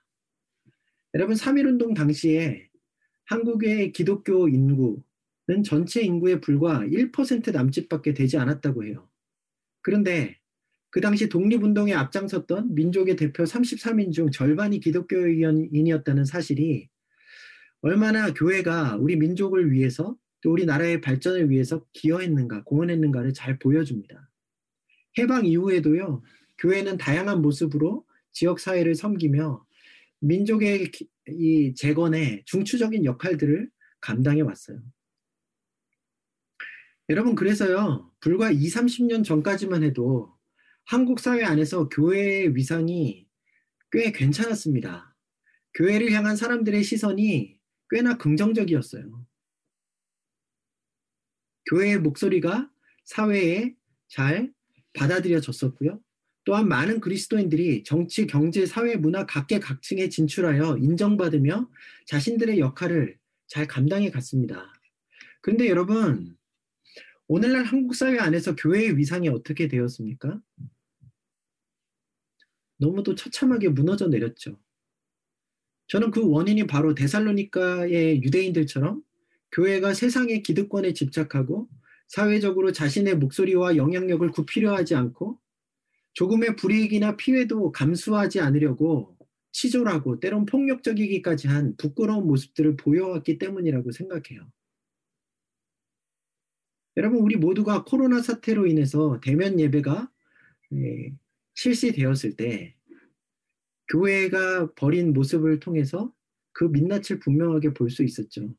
여러분 1.14 1.34
3.1운동 1.34 1.94
당시에 1.94 2.68
한국의 3.24 3.92
기독교 3.92 4.48
인구는 4.48 5.62
전체 5.64 6.02
인구의 6.02 6.40
불과 6.40 6.80
1% 6.80 7.52
남짓밖에 7.52 8.14
되지 8.14 8.36
않았다고 8.36 8.84
해요. 8.84 9.08
그런데 9.80 10.38
그 10.90 11.00
당시 11.00 11.28
독립운동에 11.28 11.94
앞장섰던 11.94 12.74
민족의 12.74 13.16
대표 13.16 13.44
33인 13.44 14.12
중 14.12 14.30
절반이 14.30 14.80
기독교인이었다는 14.80 16.24
사실이 16.24 16.88
얼마나 17.80 18.32
교회가 18.32 18.96
우리 18.96 19.16
민족을 19.16 19.70
위해서 19.70 20.16
또 20.40 20.52
우리 20.52 20.66
나라의 20.66 21.00
발전을 21.00 21.50
위해서 21.50 21.84
기여했는가, 21.92 22.64
공헌했는가를 22.64 23.32
잘 23.34 23.58
보여줍니다. 23.58 24.30
해방 25.18 25.46
이후에도요, 25.46 26.22
교회는 26.58 26.96
다양한 26.96 27.42
모습으로 27.42 28.04
지역 28.32 28.60
사회를 28.60 28.94
섬기며 28.94 29.64
민족의 30.20 30.90
이 31.28 31.74
재건에 31.74 32.42
중추적인 32.46 33.04
역할들을 33.04 33.70
감당해 34.00 34.40
왔어요. 34.42 34.82
여러분, 37.08 37.34
그래서요, 37.34 38.12
불과 38.20 38.50
2, 38.50 38.66
30년 38.66 39.24
전까지만 39.24 39.82
해도 39.82 40.36
한국 40.84 41.20
사회 41.20 41.42
안에서 41.44 41.88
교회의 41.88 42.54
위상이 42.54 43.26
꽤 43.90 44.12
괜찮았습니다. 44.12 45.14
교회를 45.74 46.12
향한 46.12 46.36
사람들의 46.36 46.82
시선이 46.82 47.58
꽤나 47.90 48.18
긍정적이었어요. 48.18 49.26
교회의 51.70 51.98
목소리가 52.00 52.70
사회에 53.04 53.74
잘 54.08 54.52
받아들여졌었고요. 54.94 56.00
또한 56.48 56.66
많은 56.66 57.00
그리스도인들이 57.00 57.84
정치, 57.84 58.26
경제, 58.26 58.64
사회, 58.64 58.96
문화 58.96 59.26
각계각층에 59.26 60.08
진출하여 60.08 60.78
인정받으며 60.78 61.68
자신들의 62.06 62.58
역할을 62.58 63.18
잘 63.46 63.66
감당해 63.66 64.10
갔습니다. 64.10 64.72
그런데 65.42 65.68
여러분, 65.68 66.38
오늘날 67.26 67.64
한국 67.64 67.94
사회 67.94 68.18
안에서 68.18 68.56
교회의 68.56 68.96
위상이 68.96 69.28
어떻게 69.28 69.68
되었습니까? 69.68 70.40
너무도 72.78 73.14
처참하게 73.14 73.68
무너져 73.68 74.08
내렸죠. 74.08 74.58
저는 75.88 76.10
그 76.10 76.26
원인이 76.26 76.66
바로 76.66 76.94
데살로니카의 76.94 78.22
유대인들처럼 78.22 79.02
교회가 79.52 79.92
세상의 79.92 80.42
기득권에 80.42 80.94
집착하고 80.94 81.68
사회적으로 82.06 82.72
자신의 82.72 83.18
목소리와 83.18 83.76
영향력을 83.76 84.26
굽히려 84.30 84.74
하지 84.74 84.94
않고 84.94 85.38
조금의 86.18 86.56
불이익이나 86.56 87.16
피해도 87.16 87.70
감수하지 87.70 88.40
않으려고 88.40 89.16
치졸하고 89.52 90.18
때론 90.18 90.46
폭력적이기까지 90.46 91.46
한 91.46 91.76
부끄러운 91.76 92.26
모습들을 92.26 92.76
보여왔기 92.76 93.38
때문이라고 93.38 93.92
생각해요. 93.92 94.50
여러분, 96.96 97.20
우리 97.20 97.36
모두가 97.36 97.84
코로나 97.84 98.20
사태로 98.20 98.66
인해서 98.66 99.20
대면 99.22 99.60
예배가 99.60 100.10
예, 100.72 101.14
실시되었을 101.54 102.34
때 102.34 102.74
교회가 103.86 104.72
버린 104.74 105.12
모습을 105.12 105.60
통해서 105.60 106.12
그 106.50 106.64
민낯을 106.64 107.20
분명하게 107.22 107.74
볼 107.74 107.90
수 107.90 108.02
있었죠. 108.02 108.52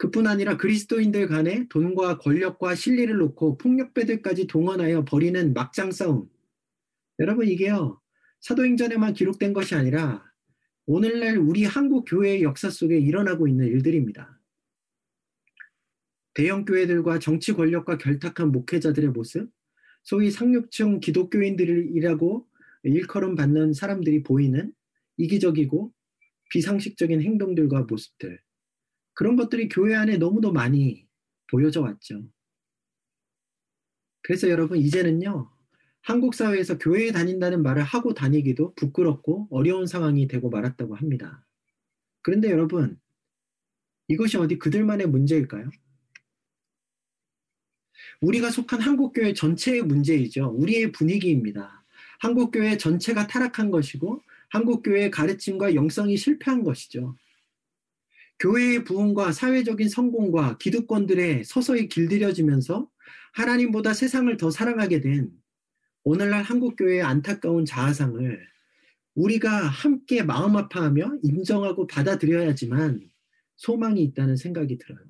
그뿐 0.00 0.26
아니라 0.26 0.56
그리스도인들 0.56 1.28
간에 1.28 1.66
돈과 1.68 2.16
권력과 2.16 2.74
실리를 2.74 3.14
놓고 3.18 3.58
폭력배들까지 3.58 4.46
동원하여 4.46 5.04
벌이는 5.04 5.52
막장 5.52 5.92
싸움. 5.92 6.26
여러분 7.18 7.46
이게요. 7.46 8.00
사도행전에만 8.40 9.12
기록된 9.12 9.52
것이 9.52 9.74
아니라 9.74 10.24
오늘날 10.86 11.36
우리 11.36 11.64
한국 11.64 12.06
교회의 12.08 12.42
역사 12.42 12.70
속에 12.70 12.98
일어나고 12.98 13.46
있는 13.46 13.66
일들입니다. 13.66 14.40
대형 16.32 16.64
교회들과 16.64 17.18
정치 17.18 17.52
권력과 17.52 17.98
결탁한 17.98 18.52
목회자들의 18.52 19.10
모습, 19.10 19.50
소위 20.02 20.30
상류층 20.30 21.00
기독교인들이라고 21.00 22.48
일컬음 22.84 23.34
받는 23.34 23.74
사람들이 23.74 24.22
보이는 24.22 24.72
이기적이고 25.18 25.92
비상식적인 26.48 27.20
행동들과 27.20 27.82
모습들. 27.82 28.40
그런 29.20 29.36
것들이 29.36 29.68
교회 29.68 29.94
안에 29.94 30.16
너무도 30.16 30.50
많이 30.50 31.06
보여져 31.50 31.82
왔죠. 31.82 32.24
그래서 34.22 34.48
여러분, 34.48 34.78
이제는요, 34.78 35.50
한국 36.00 36.34
사회에서 36.34 36.78
교회에 36.78 37.12
다닌다는 37.12 37.62
말을 37.62 37.82
하고 37.82 38.14
다니기도 38.14 38.72
부끄럽고 38.76 39.48
어려운 39.50 39.86
상황이 39.86 40.26
되고 40.26 40.48
말았다고 40.48 40.94
합니다. 40.94 41.44
그런데 42.22 42.50
여러분, 42.50 42.98
이것이 44.08 44.38
어디 44.38 44.58
그들만의 44.58 45.08
문제일까요? 45.08 45.68
우리가 48.22 48.50
속한 48.50 48.80
한국교회 48.80 49.34
전체의 49.34 49.82
문제이죠. 49.82 50.46
우리의 50.46 50.92
분위기입니다. 50.92 51.84
한국교회 52.20 52.78
전체가 52.78 53.26
타락한 53.26 53.70
것이고, 53.70 54.22
한국교회의 54.48 55.10
가르침과 55.10 55.74
영성이 55.74 56.16
실패한 56.16 56.64
것이죠. 56.64 57.18
교회의 58.40 58.84
부흥과 58.84 59.32
사회적인 59.32 59.88
성공과 59.88 60.56
기득권들에 60.58 61.44
서서히 61.44 61.88
길들여지면서 61.88 62.90
하나님보다 63.32 63.92
세상을 63.92 64.34
더 64.38 64.50
사랑하게 64.50 65.00
된 65.02 65.30
오늘날 66.02 66.42
한국교회의 66.42 67.02
안타까운 67.02 67.66
자아상을 67.66 68.40
우리가 69.14 69.50
함께 69.50 70.22
마음 70.22 70.56
아파하며 70.56 71.18
인정하고 71.22 71.86
받아들여야지만 71.86 73.10
소망이 73.56 74.02
있다는 74.04 74.36
생각이 74.36 74.78
들어요. 74.78 75.00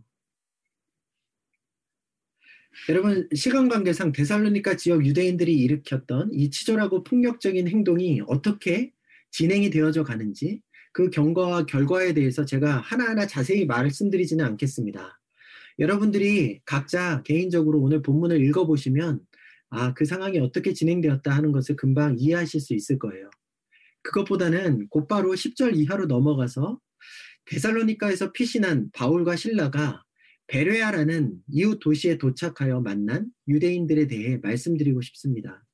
여러분 2.88 3.28
시간 3.34 3.68
관계상 3.68 4.10
데살로니카 4.12 4.76
지역 4.76 5.04
유대인들이 5.06 5.54
일으켰던 5.54 6.32
이 6.32 6.50
치졸하고 6.50 7.04
폭력적인 7.04 7.68
행동이 7.68 8.22
어떻게 8.26 8.92
진행이 9.30 9.70
되어져 9.70 10.02
가는지 10.02 10.62
그 10.92 11.10
경과와 11.10 11.66
결과에 11.66 12.14
대해서 12.14 12.44
제가 12.44 12.78
하나하나 12.78 13.26
자세히 13.26 13.66
말씀드리지는 13.66 14.44
않겠습니다. 14.44 15.20
여러분들이 15.78 16.60
각자 16.64 17.22
개인적으로 17.22 17.80
오늘 17.80 18.02
본문을 18.02 18.44
읽어보시면 18.44 19.20
아, 19.70 19.94
그 19.94 20.04
상황이 20.04 20.38
어떻게 20.40 20.72
진행되었다 20.72 21.30
하는 21.30 21.52
것을 21.52 21.76
금방 21.76 22.16
이해하실 22.18 22.60
수 22.60 22.74
있을 22.74 22.98
거예요. 22.98 23.30
그것보다는 24.02 24.88
곧바로 24.88 25.30
10절 25.30 25.76
이하로 25.76 26.06
넘어가서 26.06 26.80
데살로니카에서 27.46 28.32
피신한 28.32 28.90
바울과 28.92 29.36
신라가 29.36 30.02
베레아라는 30.48 31.36
이웃 31.48 31.78
도시에 31.78 32.18
도착하여 32.18 32.80
만난 32.80 33.28
유대인들에 33.46 34.08
대해 34.08 34.38
말씀드리고 34.42 35.00
싶습니다. 35.02 35.64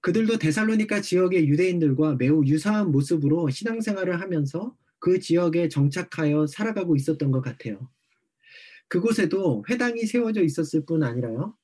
그들도 0.00 0.38
데살로니카 0.38 1.00
지역의 1.00 1.48
유대인들과 1.48 2.16
매우 2.16 2.44
유사한 2.44 2.92
모습으로 2.92 3.50
신앙생활을 3.50 4.20
하면서 4.20 4.76
그 4.98 5.18
지역에 5.20 5.68
정착하여 5.68 6.46
살아가고 6.46 6.96
있었던 6.96 7.30
것 7.30 7.40
같아요. 7.40 7.90
그곳에도 8.88 9.64
회당이 9.68 10.06
세워져 10.06 10.42
있었을 10.42 10.86
뿐 10.86 11.02
아니라요. 11.02 11.56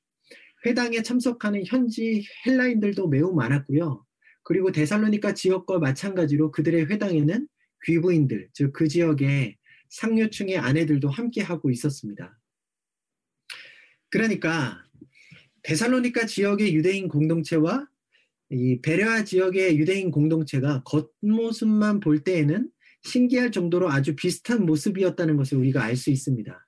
회당에 0.65 1.01
참석하는 1.01 1.63
현지 1.65 2.23
헬라인들도 2.45 3.07
매우 3.07 3.33
많았고요. 3.33 4.05
그리고 4.43 4.71
데살로니카 4.71 5.33
지역과 5.33 5.79
마찬가지로 5.79 6.51
그들의 6.51 6.85
회당에는 6.85 7.47
귀부인들, 7.85 8.49
즉 8.53 8.73
그 8.73 8.87
지역의 8.87 9.57
상류층의 9.89 10.57
아내들도 10.57 11.09
함께 11.09 11.41
하고 11.41 11.69
있었습니다. 11.71 12.37
그러니까 14.09 14.83
데살로니카 15.63 16.25
지역의 16.25 16.75
유대인 16.75 17.07
공동체와 17.07 17.87
이 18.51 18.79
베레아 18.81 19.23
지역의 19.23 19.77
유대인 19.77 20.11
공동체가 20.11 20.83
겉모습만 20.83 21.99
볼 21.99 22.23
때에는 22.23 22.69
신기할 23.03 23.51
정도로 23.51 23.89
아주 23.89 24.15
비슷한 24.15 24.65
모습이었다는 24.65 25.37
것을 25.37 25.57
우리가 25.57 25.83
알 25.83 25.95
수 25.95 26.09
있습니다. 26.11 26.67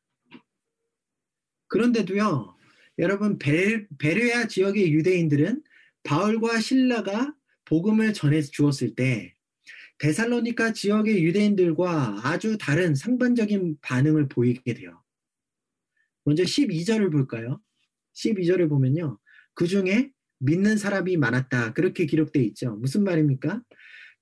그런데도요, 1.68 2.56
여러분 3.00 3.38
베, 3.38 3.86
베레아 3.98 4.48
지역의 4.48 4.94
유대인들은 4.94 5.64
바울과 6.04 6.60
신라가 6.60 7.36
복음을 7.66 8.14
전해 8.14 8.42
주었을 8.42 8.96
때 8.96 9.36
데살로니카 10.00 10.74
지역의 10.74 11.24
유대인들과 11.24 12.22
아주 12.24 12.58
다른 12.58 12.96
상반적인 12.96 13.78
반응을 13.82 14.30
보이게 14.30 14.74
돼요. 14.74 15.04
먼저 16.24 16.44
12절을 16.44 17.12
볼까요? 17.12 17.62
12절을 18.16 18.70
보면요. 18.70 19.20
그 19.54 19.68
중에 19.68 20.12
믿는 20.40 20.78
사람이 20.78 21.18
많았다. 21.18 21.74
그렇게 21.74 22.06
기록되어 22.06 22.44
있죠. 22.44 22.76
무슨 22.76 23.04
말입니까? 23.04 23.62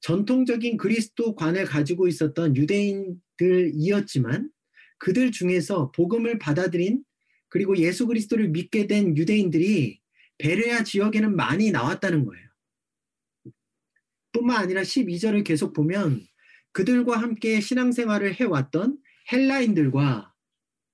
전통적인 0.02 0.78
그리스도관을 0.78 1.66
가지고 1.66 2.08
있었던 2.08 2.56
유대인들이었지만 2.56 4.50
그들 5.00 5.32
중에서 5.32 5.92
복음을 5.92 6.38
받아들인 6.40 7.04
그리고 7.50 7.78
예수 7.78 8.08
그리스도를 8.08 8.50
믿게 8.50 8.88
된 8.88 9.18
유대인들이 9.18 10.00
베레아 10.38 10.84
지역에는 10.84 11.36
많이 11.36 11.72
나왔다는 11.72 12.26
거예요. 12.26 12.46
뿐만 14.34 14.58
아니라 14.58 14.82
12절을 14.82 15.46
계속 15.46 15.74
보면 15.74 16.22
그들과 16.74 17.18
함께 17.18 17.62
신앙생활을 17.62 18.36
해왔던 18.36 18.98
헬라인들과 19.32 20.34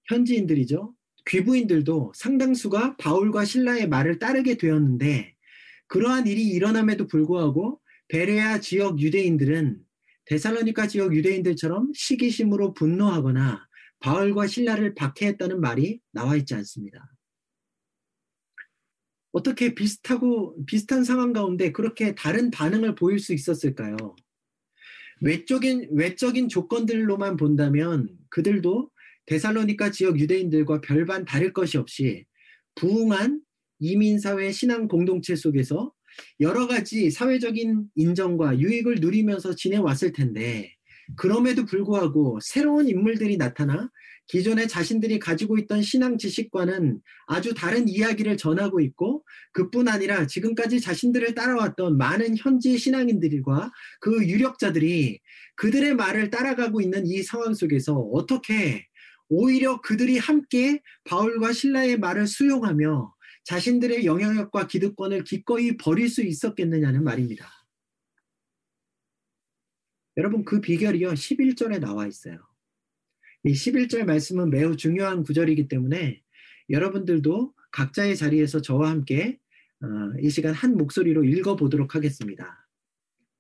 현지인들이죠. 0.08 0.94
귀부인들도 1.28 2.14
상당수가 2.16 2.98
바울과 2.98 3.46
신라의 3.46 3.88
말을 3.88 4.20
따르게 4.20 4.58
되었는데 4.58 5.36
그러한 5.88 6.28
일이 6.28 6.48
일어남에도 6.48 7.08
불구하고 7.08 7.80
베레아 8.08 8.60
지역 8.60 9.00
유대인들은 9.00 9.80
데살로니카 10.26 10.88
지역 10.88 11.16
유대인들처럼 11.16 11.92
시기심으로 11.94 12.74
분노하거나 12.74 13.68
바울과 14.00 14.48
신라를 14.48 14.96
박해했다는 14.96 15.62
말이 15.62 16.00
나와 16.12 16.36
있지 16.36 16.54
않습니다. 16.56 17.12
어떻게 19.32 19.74
비슷하고 19.74 20.56
비슷한 20.66 21.04
상황 21.04 21.32
가운데 21.32 21.72
그렇게 21.72 22.16
다른 22.16 22.52
반응을 22.52 22.96
보일 22.96 23.20
수 23.20 23.34
있었을까요? 23.34 23.96
외적인 25.22 25.90
외적인 25.92 26.50
조건들로만 26.50 27.38
본다면 27.38 28.10
그들도 28.30 28.91
데살로니카 29.32 29.92
지역 29.92 30.20
유대인들과 30.20 30.82
별반 30.82 31.24
다를 31.24 31.54
것이 31.54 31.78
없이 31.78 32.26
부흥한 32.76 33.40
이민사회 33.80 34.52
신앙 34.52 34.90
공동체 34.90 35.38
속에서 35.38 35.94
여러 36.42 36.68
가지 36.68 37.10
사회적인 37.10 37.86
인정과 37.96 38.60
유익을 38.60 38.96
누리면서 39.00 39.56
지내왔을 39.56 40.12
텐데 40.12 40.76
그럼에도 41.16 41.66
불구하고 41.66 42.40
새로운 42.42 42.90
인물들이 42.90 43.38
나타나 43.38 43.90
기존에 44.28 44.68
자신들이 44.68 45.20
가지고 45.20 45.58
있던 45.60 45.82
신앙 45.82 46.18
지식과는 46.18 47.02
아주 47.28 47.54
다른 47.54 47.88
이야기를 47.88 48.36
전하고 48.36 48.82
있고 48.82 49.24
그뿐 49.54 49.88
아니라 49.88 50.28
지금까지 50.28 50.82
자신들을 50.82 51.36
따라왔던 51.36 51.98
많은 51.98 52.36
현지 52.38 52.78
신앙인들과 52.78 53.72
그 54.02 54.28
유력자들이 54.28 55.20
그들의 55.56 55.96
말을 55.96 56.30
따라가고 56.30 56.82
있는 56.82 57.06
이 57.08 57.24
상황 57.24 57.54
속에서 57.54 57.96
어떻게 57.96 58.88
오히려 59.34 59.80
그들이 59.80 60.18
함께 60.18 60.82
바울과 61.06 61.54
신라의 61.54 62.00
말을 62.00 62.28
수용하며 62.28 63.16
자신들의 63.46 64.06
영향력과 64.06 64.68
기득권을 64.68 65.24
기꺼이 65.24 65.78
버릴 65.78 66.10
수 66.10 66.22
있었겠느냐는 66.22 67.06
말입니다. 67.06 67.50
여러분 70.18 70.44
그 70.44 70.60
비결이요 70.60 71.12
11절에 71.12 71.80
나와 71.80 72.08
있어요. 72.08 72.46
이 73.46 73.54
11절 73.54 74.04
말씀은 74.04 74.50
매우 74.50 74.76
중요한 74.76 75.24
구절이기 75.24 75.70
때문에 75.70 76.22
여러분들도 76.70 77.54
각자의 77.72 78.18
자리에서 78.18 78.62
저와 78.62 78.90
함께 78.90 79.40
어, 79.82 79.88
이 80.20 80.30
시간 80.30 80.54
한 80.54 80.76
목소리로 80.76 81.24
읽어보도록 81.24 81.96
하겠습니다. 81.96 82.68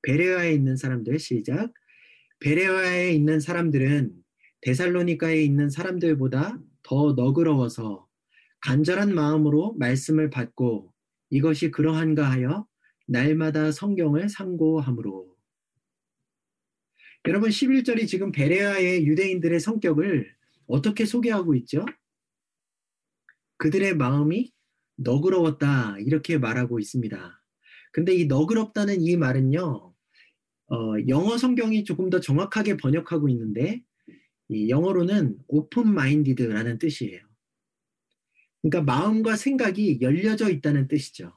베레아에 0.03 0.53
있는 0.53 0.77
사람들 0.77 1.19
시작. 1.19 1.73
베레아에 2.39 3.11
있는 3.11 3.41
사람들은 3.41 4.20
데살로니카에 4.61 5.41
있는 5.41 5.69
사람들보다 5.69 6.59
더 6.83 7.13
너그러워서 7.13 8.07
간절한 8.61 9.13
마음으로 9.13 9.73
말씀을 9.79 10.29
받고 10.29 10.93
이것이 11.29 11.71
그러한가 11.71 12.29
하여 12.29 12.67
날마다 13.07 13.71
성경을 13.71 14.29
상고함으로. 14.29 15.35
여러분 17.27 17.49
11절이 17.49 18.07
지금 18.07 18.31
베레아의 18.31 19.05
유대인들의 19.05 19.59
성격을 19.59 20.33
어떻게 20.67 21.05
소개하고 21.05 21.55
있죠? 21.55 21.85
그들의 23.57 23.95
마음이 23.95 24.51
너그러웠다 24.95 25.97
이렇게 25.99 26.37
말하고 26.37 26.79
있습니다. 26.79 27.41
근데 27.91 28.15
이 28.15 28.25
너그럽다는 28.25 29.01
이 29.01 29.17
말은요, 29.17 29.93
어, 30.71 30.75
영어 31.09 31.37
성경이 31.37 31.83
조금 31.83 32.09
더 32.09 32.19
정확하게 32.19 32.77
번역하고 32.77 33.29
있는데 33.29 33.83
영어로는 34.51 35.37
open 35.47 35.89
minded라는 35.89 36.79
뜻이에요. 36.79 37.21
그러니까 38.61 38.83
마음과 38.83 39.35
생각이 39.35 39.99
열려져 40.01 40.49
있다는 40.49 40.87
뜻이죠. 40.87 41.33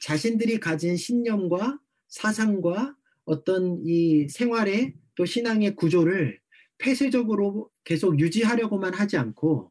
자신들이 0.00 0.58
가진 0.58 0.96
신념과 0.96 1.78
사상과 2.08 2.96
어떤 3.24 3.82
이 3.84 4.28
생활의 4.28 4.94
또 5.14 5.24
신앙의 5.24 5.76
구조를 5.76 6.40
폐쇄적으로 6.78 7.70
계속 7.84 8.18
유지하려고만 8.18 8.94
하지 8.94 9.16
않고 9.18 9.70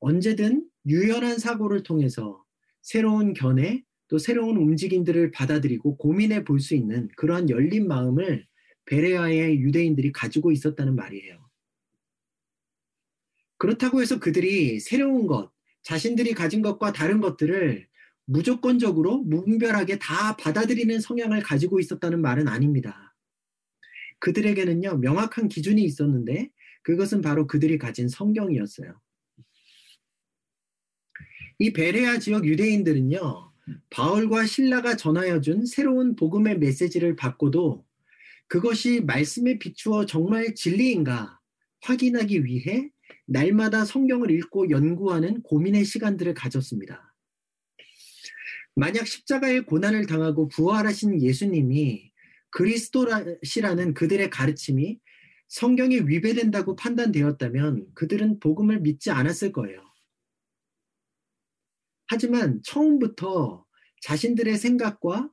언제든 0.00 0.68
유연한 0.86 1.38
사고를 1.38 1.82
통해서 1.82 2.42
새로운 2.82 3.34
견해 3.34 3.84
또 4.08 4.18
새로운 4.18 4.56
움직임들을 4.56 5.32
받아들이고 5.32 5.96
고민해 5.96 6.44
볼 6.44 6.60
수 6.60 6.74
있는 6.74 7.08
그러한 7.16 7.50
열린 7.50 7.86
마음을 7.88 8.46
베레아의 8.86 9.60
유대인들이 9.60 10.12
가지고 10.12 10.52
있었다는 10.52 10.94
말이에요. 10.96 11.45
그렇다고 13.58 14.00
해서 14.00 14.18
그들이 14.18 14.80
새로운 14.80 15.26
것, 15.26 15.52
자신들이 15.82 16.34
가진 16.34 16.62
것과 16.62 16.92
다른 16.92 17.20
것들을 17.20 17.86
무조건적으로 18.26 19.18
무분별하게 19.18 19.98
다 19.98 20.36
받아들이는 20.36 21.00
성향을 21.00 21.42
가지고 21.42 21.78
있었다는 21.78 22.20
말은 22.20 22.48
아닙니다. 22.48 23.14
그들에게는요, 24.18 24.98
명확한 24.98 25.48
기준이 25.48 25.82
있었는데 25.84 26.50
그것은 26.82 27.20
바로 27.20 27.46
그들이 27.46 27.78
가진 27.78 28.08
성경이었어요. 28.08 29.00
이 31.58 31.72
베레아 31.72 32.18
지역 32.18 32.46
유대인들은요, 32.46 33.52
바울과 33.90 34.46
신라가 34.46 34.96
전하여 34.96 35.40
준 35.40 35.64
새로운 35.66 36.16
복음의 36.16 36.58
메시지를 36.58 37.16
받고도 37.16 37.84
그것이 38.48 39.00
말씀에 39.00 39.58
비추어 39.58 40.06
정말 40.06 40.54
진리인가 40.54 41.40
확인하기 41.82 42.44
위해 42.44 42.90
날마다 43.26 43.84
성경을 43.84 44.30
읽고 44.30 44.70
연구하는 44.70 45.42
고민의 45.42 45.84
시간들을 45.84 46.34
가졌습니다. 46.34 47.14
만약 48.74 49.06
십자가의 49.06 49.66
고난을 49.66 50.06
당하고 50.06 50.48
부활하신 50.48 51.22
예수님이 51.22 52.12
그리스도시라는 52.50 53.94
그들의 53.94 54.30
가르침이 54.30 55.00
성경에 55.48 55.96
위배된다고 55.98 56.76
판단되었다면 56.76 57.86
그들은 57.94 58.40
복음을 58.40 58.80
믿지 58.80 59.10
않았을 59.10 59.52
거예요. 59.52 59.80
하지만 62.08 62.60
처음부터 62.64 63.64
자신들의 64.02 64.56
생각과 64.56 65.30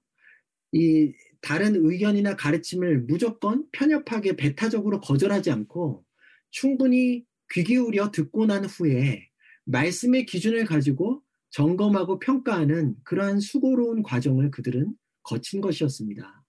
이 0.71 1.13
다른 1.41 1.75
의견이나 1.75 2.35
가르침을 2.35 3.01
무조건 3.01 3.67
편협하게 3.71 4.35
배타적으로 4.35 5.01
거절하지 5.01 5.51
않고 5.51 6.05
충분히 6.49 7.25
귀 7.53 7.63
기울여 7.63 8.09
듣고 8.11 8.47
난 8.47 8.65
후에 8.65 9.29
말씀의 9.65 10.25
기준을 10.25 10.65
가지고 10.65 11.21
점검하고 11.51 12.17
평가하는 12.17 12.95
그러한 13.03 13.39
수고로운 13.39 14.01
과정을 14.01 14.49
그들은 14.49 14.95
거친 15.21 15.61
것이었습니다. 15.61 16.43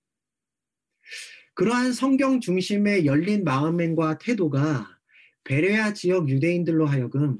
그러한 1.55 1.93
성경 1.93 2.41
중심의 2.41 3.05
열린 3.05 3.45
마음과 3.45 4.19
태도가 4.19 4.99
베레아 5.45 5.93
지역 5.93 6.31
유대인들로 6.31 6.87
하여금 6.87 7.39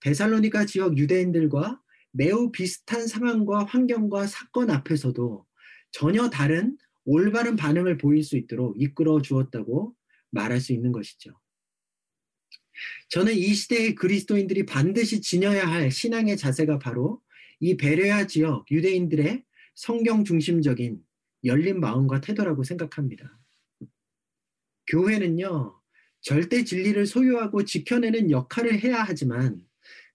데살로니카 0.00 0.66
지역 0.66 0.98
유대인들과 0.98 1.80
매우 2.12 2.52
비슷한 2.52 3.06
상황과 3.06 3.64
환경과 3.64 4.26
사건 4.26 4.70
앞에서도 4.70 5.46
전혀 5.90 6.28
다른 6.28 6.76
올바른 7.06 7.56
반응을 7.56 7.96
보일 7.96 8.22
수 8.22 8.36
있도록 8.36 8.80
이끌어 8.80 9.22
주었다고 9.22 9.94
말할 10.30 10.60
수 10.60 10.74
있는 10.74 10.92
것이죠. 10.92 11.32
저는 13.08 13.34
이 13.34 13.54
시대의 13.54 13.94
그리스도인들이 13.94 14.66
반드시 14.66 15.20
지녀야 15.20 15.66
할 15.66 15.90
신앙의 15.90 16.36
자세가 16.36 16.78
바로 16.78 17.22
이 17.60 17.76
베레아 17.76 18.26
지역 18.26 18.70
유대인들의 18.70 19.44
성경 19.74 20.24
중심적인 20.24 21.00
열린 21.44 21.80
마음과 21.80 22.20
태도라고 22.20 22.64
생각합니다. 22.64 23.38
교회는요, 24.88 25.80
절대 26.20 26.64
진리를 26.64 27.06
소유하고 27.06 27.64
지켜내는 27.64 28.30
역할을 28.30 28.80
해야 28.80 29.02
하지만 29.02 29.60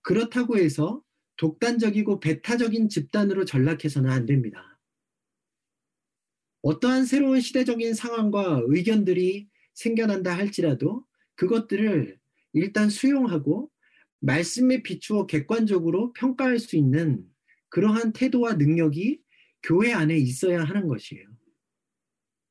그렇다고 0.02 0.58
해서 0.58 1.04
독단적이고 1.38 2.20
배타적인 2.20 2.90
집단으로 2.90 3.46
전락해서는 3.46 4.10
안 4.10 4.26
됩니다. 4.26 4.80
어떠한 6.62 7.06
새로운 7.06 7.42
시대적인 7.42 7.94
상황과 7.96 8.62
의견들이 8.66 9.50
생겨난다 9.74 10.38
할지라도 10.38 11.06
그것들을 11.36 12.20
일단 12.54 12.90
수용하고 12.90 13.70
말씀에 14.20 14.84
비추어 14.84 15.26
객관적으로 15.26 16.14
평가할 16.14 16.60
수 16.60 16.76
있는 16.76 17.26
그러한 17.70 18.14
태도와 18.14 18.54
능력이 18.54 19.22
교회 19.64 19.94
안에 19.94 20.18
있어야 20.18 20.64
하는 20.64 20.88
것이에요. 20.88 21.28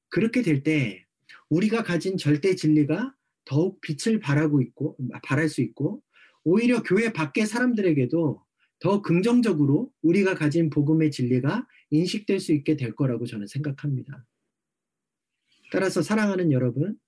그렇게 0.09 0.43
될 0.43 0.63
때 0.63 1.05
우리가 1.49 1.83
가진 1.83 2.17
절대 2.17 2.55
진리가 2.55 3.15
더욱 3.45 3.81
빛을 3.81 4.21
발하고 4.21 4.61
있고 4.63 4.97
발할 5.23 5.49
수 5.49 5.61
있고 5.61 6.03
오히려 6.45 6.83
교회 6.83 7.13
밖의 7.13 7.47
사람들에게도 7.47 8.45
더 8.81 9.03
긍정적으로 9.03 9.93
우리가 10.03 10.35
가진 10.35 10.71
복음의 10.71 11.11
진리가 11.11 11.67
인식될 11.91 12.41
수 12.41 12.53
있게 12.53 12.77
될 12.77 12.95
거라고 12.95 13.27
저는 13.27 13.47
생각합니다. 13.47 14.25
따라서 15.71 16.03
사랑하는 16.03 16.51
여러분, 16.53 16.99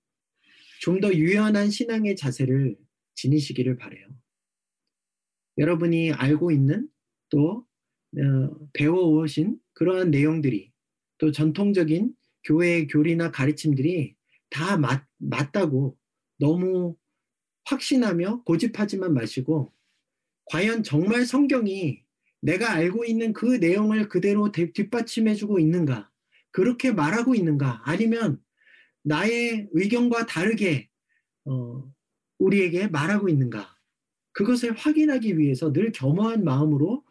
좀 0.81 0.99
더 0.99 1.13
유연한 1.13 1.69
신앙의 1.69 2.15
자세를 2.15 2.75
지니시기를 3.23 3.77
바래요. 3.77 4.05
여러분이 5.57 6.11
알고 6.11 6.51
있는 6.51 6.89
또 7.29 7.65
어, 8.17 8.69
배워오신 8.73 9.57
그러한 9.73 10.11
내용들이 10.11 10.71
또 11.17 11.31
전통적인 11.31 12.13
교회의 12.43 12.87
교리나 12.87 13.31
가르침들이 13.31 14.15
다 14.49 14.77
맞, 14.77 15.05
맞다고 15.17 15.97
너무 16.37 16.97
확신하며 17.65 18.43
고집하지만 18.43 19.13
마시고 19.13 19.71
과연 20.45 20.83
정말 20.83 21.25
성경이 21.25 22.03
내가 22.41 22.73
알고 22.73 23.05
있는 23.05 23.31
그 23.31 23.45
내용을 23.45 24.09
그대로 24.09 24.51
뒷받침해주고 24.51 25.59
있는가? 25.59 26.11
그렇게 26.51 26.91
말하고 26.91 27.35
있는가? 27.35 27.81
아니면 27.85 28.43
나의 29.03 29.69
의견과 29.71 30.25
다르게 30.25 30.89
어, 31.45 31.92
우리에게 32.39 32.87
말하고 32.87 33.29
있는가? 33.29 33.75
그것을 34.33 34.73
확인하기 34.73 35.37
위해서 35.37 35.71
늘 35.71 35.91
겸허한 35.91 36.43
마음으로 36.43 37.03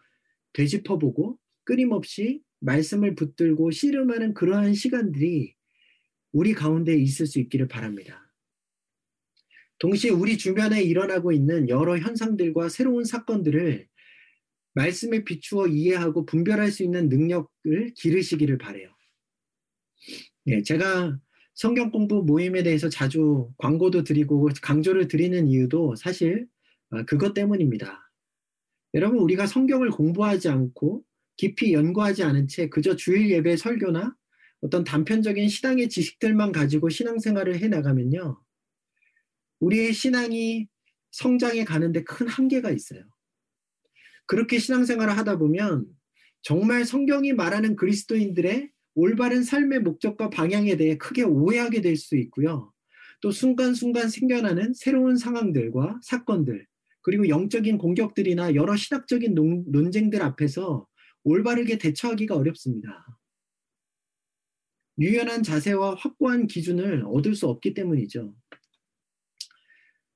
되짚어보고 0.52 1.38
끊임없이 1.64 2.42
말씀을 2.60 3.14
붙들고 3.14 3.70
씨름하는 3.70 4.34
그러한 4.34 4.74
시간들이 4.74 5.54
우리 6.32 6.54
가운데 6.54 6.94
있을 6.94 7.26
수 7.26 7.38
있기를 7.40 7.68
바랍니다. 7.68 8.32
동시에 9.78 10.10
우리 10.10 10.38
주변에 10.38 10.82
일어나고 10.82 11.32
있는 11.32 11.68
여러 11.68 11.98
현상들과 11.98 12.68
새로운 12.68 13.04
사건들을 13.04 13.88
말씀에 14.74 15.24
비추어 15.24 15.66
이해하고 15.66 16.24
분별할 16.24 16.70
수 16.70 16.82
있는 16.82 17.08
능력을 17.08 17.94
기르시기를 17.94 18.58
바래요. 18.58 18.94
예, 20.46 20.62
제가 20.62 21.18
성경 21.54 21.90
공부 21.90 22.22
모임에 22.22 22.62
대해서 22.62 22.88
자주 22.88 23.52
광고도 23.58 24.04
드리고 24.04 24.48
강조를 24.62 25.08
드리는 25.08 25.48
이유도 25.48 25.96
사실 25.96 26.46
어, 26.90 27.04
그것 27.04 27.34
때문입니다. 27.34 28.10
여러분 28.94 29.18
우리가 29.18 29.46
성경을 29.46 29.90
공부하지 29.90 30.48
않고 30.48 31.02
깊이 31.36 31.72
연구하지 31.72 32.22
않은 32.24 32.48
채 32.48 32.68
그저 32.68 32.96
주일 32.96 33.30
예배 33.30 33.56
설교나 33.56 34.14
어떤 34.60 34.84
단편적인 34.84 35.48
신앙의 35.48 35.88
지식들만 35.88 36.52
가지고 36.52 36.88
신앙생활을 36.88 37.58
해 37.58 37.68
나가면요. 37.68 38.40
우리의 39.60 39.92
신앙이 39.92 40.68
성장해 41.10 41.64
가는데 41.64 42.04
큰 42.04 42.28
한계가 42.28 42.70
있어요. 42.70 43.02
그렇게 44.26 44.58
신앙생활을 44.58 45.16
하다 45.18 45.38
보면 45.38 45.86
정말 46.42 46.84
성경이 46.84 47.32
말하는 47.32 47.76
그리스도인들의 47.76 48.70
올바른 48.94 49.42
삶의 49.42 49.80
목적과 49.80 50.30
방향에 50.30 50.76
대해 50.76 50.96
크게 50.98 51.22
오해하게 51.22 51.80
될 51.80 51.96
수 51.96 52.16
있고요. 52.16 52.72
또 53.20 53.30
순간순간 53.30 54.08
생겨나는 54.08 54.74
새로운 54.74 55.16
상황들과 55.16 56.00
사건들, 56.02 56.66
그리고 57.02 57.28
영적인 57.28 57.78
공격들이나 57.78 58.54
여러 58.54 58.76
신학적인 58.76 59.34
논, 59.34 59.64
논쟁들 59.70 60.22
앞에서 60.22 60.86
올바르게 61.24 61.78
대처하기가 61.78 62.36
어렵습니다. 62.36 63.06
유연한 64.98 65.42
자세와 65.42 65.94
확고한 65.94 66.46
기준을 66.46 67.04
얻을 67.06 67.34
수 67.34 67.46
없기 67.46 67.74
때문이죠. 67.74 68.34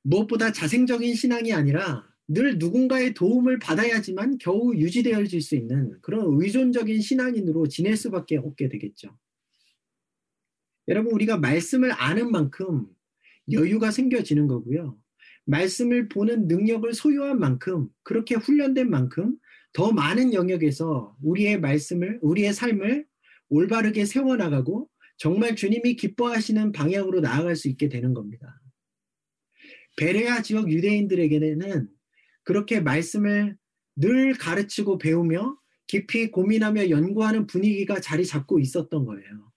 무엇보다 0.03 0.53
자생적인 0.53 1.15
신앙이 1.15 1.53
아니라 1.53 2.07
늘 2.29 2.59
누군가의 2.59 3.15
도움을 3.15 3.59
받아야지만 3.59 4.39
겨우 4.39 4.75
유지되어질 4.75 5.41
수 5.41 5.55
있는 5.55 5.97
그런 6.01 6.25
의존적인 6.41 7.01
신앙인으로 7.01 7.69
지낼 7.69 7.97
수밖에 7.97 8.37
없게 8.37 8.69
되겠죠. 8.69 9.17
여러분, 10.89 11.13
우리가 11.13 11.39
말씀을 11.39 11.93
아는 11.93 12.31
만큼 12.31 12.87
여유가 13.53 13.91
생겨지는 13.91 14.47
거고요. 14.47 14.99
말씀을 15.45 16.09
보는 16.09 16.49
능력을 16.49 16.93
소유한 16.95 17.39
만큼, 17.39 17.89
그렇게 18.03 18.35
훈련된 18.35 18.91
만큼 18.91 19.37
더 19.73 19.93
많은 19.93 20.33
영역에서 20.33 21.17
우리의 21.23 21.61
말씀을, 21.61 22.19
우리의 22.23 22.53
삶을 22.53 23.07
올바르게 23.49 24.05
세워나가고 24.05 24.89
정말 25.17 25.55
주님이 25.55 25.97
기뻐하시는 25.97 26.73
방향으로 26.73 27.21
나아갈 27.21 27.57
수 27.57 27.69
있게 27.69 27.89
되는 27.89 28.13
겁니다. 28.13 28.61
베레아 29.97 30.43
지역 30.43 30.71
유대인들에게는 30.71 31.89
그렇게 32.47 32.81
말씀을 32.81 33.59
늘 33.97 34.33
가르치고 34.35 34.99
배우며 34.99 35.59
깊이 35.89 36.31
고민하며 36.31 36.91
연구하는 36.91 37.47
분위기가 37.47 38.01
자리 38.01 38.25
잡고 38.25 38.61
있었던 38.61 39.05
거예요. 39.05 39.53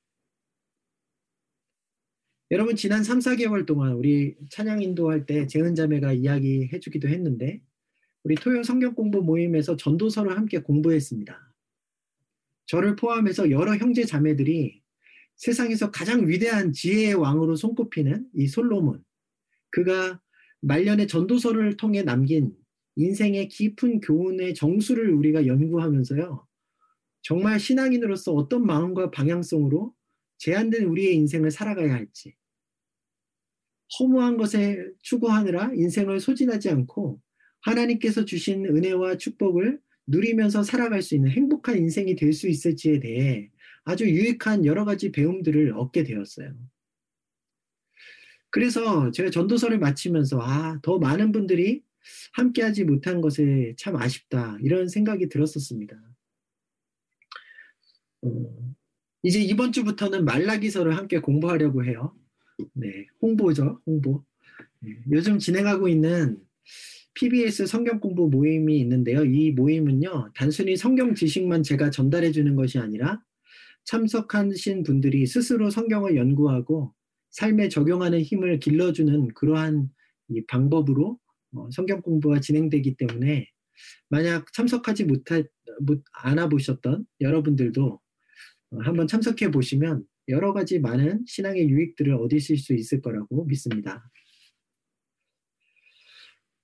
여러분 2.52 2.75
지난 2.75 3.04
3, 3.04 3.19
4개월 3.19 3.67
동안 3.67 3.93
우리 3.93 4.36
찬양 4.49 4.82
인도할 4.82 5.28
때 5.28 5.45
재은 5.45 5.75
자매가 5.75 6.13
이야기해 6.13 6.80
주기도 6.80 7.08
했는데 7.08 7.62
우리 8.23 8.34
토요 8.34 8.63
성경 8.63 8.95
공부 8.95 9.21
모임에서 9.21 9.75
전도서를 9.75 10.36
함께 10.36 10.58
공부했습니다. 10.58 11.54
저를 12.65 12.95
포함해서 12.95 13.52
여러 13.52 13.75
형제 13.75 14.04
자매들이 14.04 14.82
세상에서 15.36 15.91
가장 15.91 16.28
위대한 16.28 16.73
지혜의 16.73 17.13
왕으로 17.13 17.56
손꼽히는 17.56 18.30
이 18.34 18.47
솔로몬 18.47 19.04
그가 19.69 20.19
말년에 20.62 21.06
전도서를 21.06 21.78
통해 21.78 22.02
남긴 22.02 22.58
인생의 22.95 23.47
깊은 23.47 24.02
교훈의 24.02 24.54
정수를 24.56 25.12
우리가 25.12 25.45
연구하면서요. 25.45 26.45
정말 27.21 27.60
신앙인으로서 27.60 28.34
어떤 28.34 28.65
마음과 28.65 29.12
방향성으로 29.12 29.93
제한된 30.38 30.86
우리의 30.86 31.15
인생을 31.15 31.52
살아가야 31.52 31.93
할지. 31.93 32.36
허무한 33.99 34.38
것에 34.38 34.86
추구하느라 35.02 35.71
인생을 35.73 36.19
소진하지 36.19 36.69
않고 36.69 37.19
하나님께서 37.62 38.25
주신 38.25 38.65
은혜와 38.65 39.17
축복을 39.17 39.80
누리면서 40.08 40.63
살아갈 40.63 41.02
수 41.02 41.15
있는 41.15 41.32
행복한 41.32 41.78
인생이 41.78 42.15
될 42.15 42.34
수 42.34 42.47
있을지에 42.47 42.99
대해 42.99 43.49
아주 43.84 44.06
유익한 44.06 44.65
여러 44.65 44.86
가지 44.86 45.12
배움들을 45.12 45.73
얻게 45.73 46.04
되었어요. 46.04 46.54
그래서 48.52 49.12
제가 49.12 49.30
전도서를 49.30 49.80
마치면서 49.80 50.39
아, 50.41 50.80
더 50.82 50.97
많은 50.99 51.32
분들이 51.32 51.84
함께하지 52.34 52.86
못한 52.86 53.22
것에 53.22 53.74
참 53.78 53.96
아쉽다 53.96 54.58
이런 54.62 54.88
생각이 54.88 55.30
들었었습니다. 55.30 55.96
어, 58.22 58.76
이제 59.24 59.40
이번 59.40 59.72
주부터는 59.72 60.26
말라기서를 60.26 60.98
함께 60.98 61.20
공부하려고 61.20 61.86
해요. 61.86 62.16
네, 62.74 63.06
홍보죠, 63.22 63.82
홍보. 63.86 64.24
네, 64.80 64.98
요즘 65.12 65.40
진행하고 65.40 65.88
있는 65.88 66.38
PBS 67.14 67.66
성경 67.66 68.00
공부 68.00 68.30
모임이 68.30 68.80
있는데요. 68.80 69.26
이 69.26 69.52
모임은요, 69.52 70.32
단순히 70.36 70.78
성경 70.78 71.15
지식만 71.15 71.63
제가 71.63 71.90
전달해 71.90 72.32
주는 72.32 72.56
것이 72.56 72.80
아니라 72.80 73.21
참석하신 73.86 74.84
분들이 74.84 75.26
스스로 75.26 75.69
성경을 75.69 76.15
연구하고 76.15 76.94
삶에 77.32 77.69
적용하는 77.69 78.21
힘을 78.21 78.60
길러주는 78.60 79.34
그러한 79.34 79.90
방법으로 80.48 81.12
어, 81.12 81.29
성경 81.71 82.02
공부가 82.02 82.39
진행되기 82.39 82.95
때문에 82.95 83.47
만약 84.10 84.52
참석하지 84.54 85.06
못하, 85.06 85.41
못, 85.81 86.04
않아 86.13 86.50
보셨던 86.50 87.06
여러분들도 87.21 88.00
어, 88.71 88.77
한번 88.81 89.08
참석해 89.08 89.52
보시면 89.52 90.06
여러 90.27 90.54
가지 90.54 90.79
많은 90.79 91.23
신앙의 91.25 91.69
유익들을 91.69 92.13
얻으실 92.13 92.58
수 92.58 92.73
있을 92.73 93.02
거라고 93.02 93.45
믿습니다. 93.45 94.10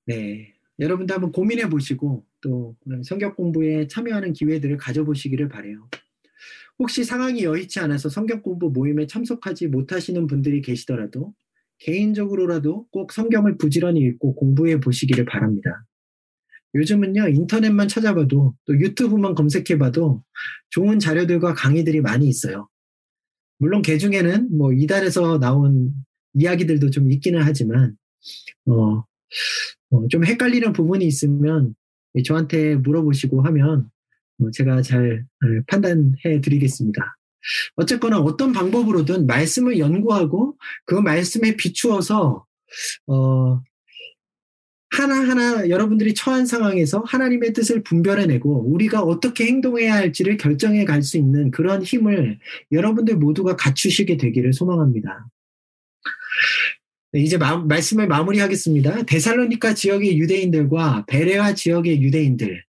네. 0.05 0.53
여러분도 0.77 1.13
한번 1.13 1.31
고민해 1.31 1.69
보시고 1.69 2.25
또 2.41 2.75
성경 3.03 3.33
공부에 3.33 3.88
참여하는 3.88 4.33
기회들을 4.33 4.77
가져보시기를 4.77 5.47
바래요. 5.47 5.89
혹시 6.77 7.03
상황이 7.03 7.43
여의치 7.43 7.79
않아서 7.79 8.09
성경 8.09 8.41
공부 8.41 8.69
모임에 8.69 9.07
참석하지 9.07 9.67
못하시는 9.67 10.27
분들이 10.27 10.61
계시더라도 10.61 11.33
개인적으로라도 11.86 12.88
꼭 12.91 13.11
성경을 13.11 13.57
부지런히 13.57 14.01
읽고 14.01 14.36
공부해 14.36 14.79
보시기를 14.79 15.25
바랍니다. 15.25 15.86
요즘은요, 16.73 17.29
인터넷만 17.29 17.88
찾아봐도 17.88 18.55
또 18.65 18.79
유튜브만 18.79 19.36
검색해봐도 19.36 20.23
좋은 20.71 20.99
자료들과 20.99 21.53
강의들이 21.53 22.01
많이 22.01 22.27
있어요. 22.27 22.67
물론 23.59 23.81
개 23.81 23.97
중에는 23.97 24.57
뭐 24.57 24.73
이달에서 24.73 25.39
나온 25.39 25.93
이야기들도 26.33 26.89
좀 26.89 27.11
있기는 27.11 27.41
하지만, 27.41 27.95
어, 28.65 29.03
어, 29.91 30.07
좀 30.09 30.25
헷갈리는 30.25 30.73
부분이 30.73 31.05
있으면 31.05 31.75
저한테 32.25 32.75
물어보시고 32.75 33.41
하면 33.43 33.89
어, 34.41 34.51
제가 34.51 34.81
잘 34.81 35.25
어, 35.43 35.63
판단해 35.67 36.41
드리겠습니다. 36.41 37.15
어쨌거나 37.76 38.20
어떤 38.20 38.52
방법으로든 38.52 39.28
말씀을 39.28 39.80
연구하고 39.80 40.58
그 40.86 40.96
말씀에 40.96 41.56
비추어서 41.56 42.46
어, 43.08 43.62
하나하나 44.91 45.70
여러분들이 45.70 46.14
처한 46.14 46.46
상황에서 46.46 47.04
하나님의 47.06 47.54
뜻을 47.54 47.84
분별해내고 47.84 48.72
우리가 48.72 49.02
어떻게 49.02 49.46
행동해야 49.46 49.93
할지를 49.93 50.38
결정해 50.38 50.86
갈 50.86 51.04
수 51.04 51.18
있는 51.18 51.52
그런 51.52 51.84
힘을 51.84 52.39
여러분들 52.72 53.18
모두가 53.18 53.56
갖추시게 53.56 54.18
되기를 54.18 54.54
소망합니다. 54.54 55.28
네, 57.12 57.22
이제 57.22 57.38
마, 57.38 57.58
말씀을 57.58 58.08
마무리하겠습니다. 58.08 59.04
데살로니카 59.04 59.74
지역의 59.74 60.18
유대인들과 60.18 61.06
베레아 61.08 61.54
지역의 61.54 62.02
유대인들 62.02 62.64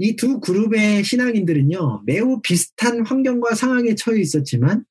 이 0.00 0.16
두 0.16 0.40
그룹의 0.40 1.04
신앙인들은요 1.04 2.04
매우 2.06 2.40
비슷한 2.40 3.04
환경과 3.04 3.54
상황에 3.54 3.94
처해 3.94 4.18
있었지만 4.20 4.84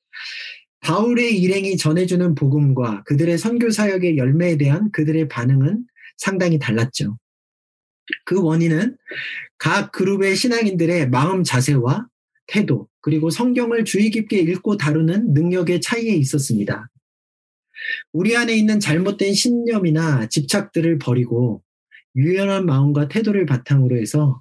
바울의 0.80 1.36
일행이 1.40 1.76
전해주는 1.76 2.36
복음과 2.36 3.02
그들의 3.04 3.36
선교 3.36 3.70
사역의 3.70 4.16
열매에 4.16 4.56
대한 4.56 4.90
그들의 4.92 5.28
반응은 5.28 5.84
상당히 6.16 6.58
달랐죠. 6.58 7.18
그 8.24 8.40
원인은 8.42 8.96
각 9.58 9.92
그룹의 9.92 10.36
신앙인들의 10.36 11.10
마음 11.10 11.42
자세와 11.42 12.06
태도, 12.46 12.88
그리고 13.00 13.30
성경을 13.30 13.84
주의 13.84 14.10
깊게 14.10 14.38
읽고 14.38 14.76
다루는 14.76 15.34
능력의 15.34 15.80
차이에 15.80 16.14
있었습니다. 16.14 16.88
우리 18.12 18.36
안에 18.36 18.54
있는 18.56 18.80
잘못된 18.80 19.34
신념이나 19.34 20.28
집착들을 20.28 20.98
버리고 20.98 21.62
유연한 22.16 22.66
마음과 22.66 23.08
태도를 23.08 23.46
바탕으로 23.46 23.96
해서 23.96 24.40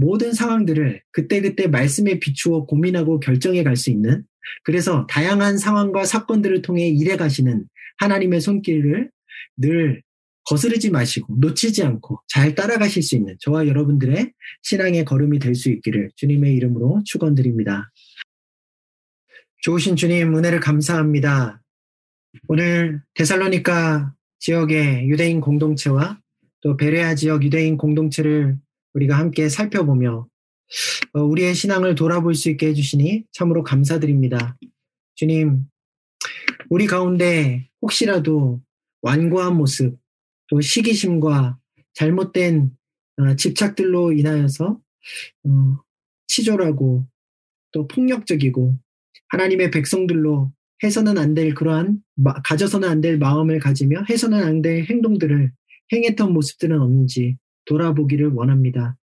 모든 0.00 0.32
상황들을 0.32 1.02
그때그때 1.12 1.66
말씀에 1.68 2.18
비추어 2.18 2.64
고민하고 2.64 3.20
결정해 3.20 3.62
갈 3.62 3.76
수 3.76 3.90
있는 3.90 4.24
그래서 4.64 5.06
다양한 5.08 5.58
상황과 5.58 6.04
사건들을 6.04 6.62
통해 6.62 6.88
일해 6.88 7.16
가시는 7.16 7.66
하나님의 7.98 8.40
손길을 8.40 9.10
늘 9.58 10.02
거스르지 10.44 10.90
마시고 10.90 11.36
놓치지 11.38 11.84
않고 11.84 12.22
잘 12.26 12.54
따라가실 12.54 13.02
수 13.02 13.14
있는 13.14 13.36
저와 13.40 13.66
여러분들의 13.68 14.32
신앙의 14.62 15.04
걸음이 15.04 15.38
될 15.38 15.54
수 15.54 15.68
있기를 15.68 16.10
주님의 16.16 16.54
이름으로 16.54 17.02
축원드립니다. 17.04 17.92
좋으신 19.62 19.96
주님 19.96 20.34
은혜를 20.34 20.60
감사합니다. 20.60 21.60
오늘 22.48 23.02
데살로니카 23.14 24.14
지역의 24.38 25.10
유대인 25.10 25.42
공동체와 25.42 26.18
또 26.62 26.76
베레아 26.78 27.14
지역 27.14 27.44
유대인 27.44 27.76
공동체를 27.76 28.56
우리가 28.94 29.18
함께 29.18 29.48
살펴보며 29.48 30.26
어, 31.14 31.20
우리의 31.20 31.54
신앙을 31.54 31.94
돌아볼 31.94 32.34
수 32.34 32.50
있게 32.50 32.68
해주시니 32.68 33.24
참으로 33.32 33.62
감사드립니다. 33.62 34.56
주님, 35.16 35.64
우리 36.68 36.86
가운데 36.86 37.68
혹시라도 37.82 38.60
완고한 39.02 39.56
모습, 39.56 39.98
또 40.48 40.60
시기심과 40.60 41.58
잘못된 41.94 42.70
어, 43.16 43.36
집착들로 43.36 44.12
인하여서 44.12 44.80
어, 45.44 45.78
치졸하고 46.28 47.06
또 47.72 47.86
폭력적이고 47.88 48.78
하나님의 49.28 49.70
백성들로 49.70 50.52
해서는 50.82 51.18
안 51.18 51.34
될 51.34 51.54
그러한 51.54 52.02
가져서는 52.44 52.88
안 52.88 53.00
될 53.00 53.18
마음을 53.18 53.58
가지며 53.58 54.04
해서는 54.08 54.42
안 54.42 54.62
될 54.62 54.84
행동들을 54.84 55.52
행했던 55.92 56.32
모습들은 56.32 56.80
없는지 56.80 57.36
돌아보기를 57.70 58.32
원합니다. 58.34 58.96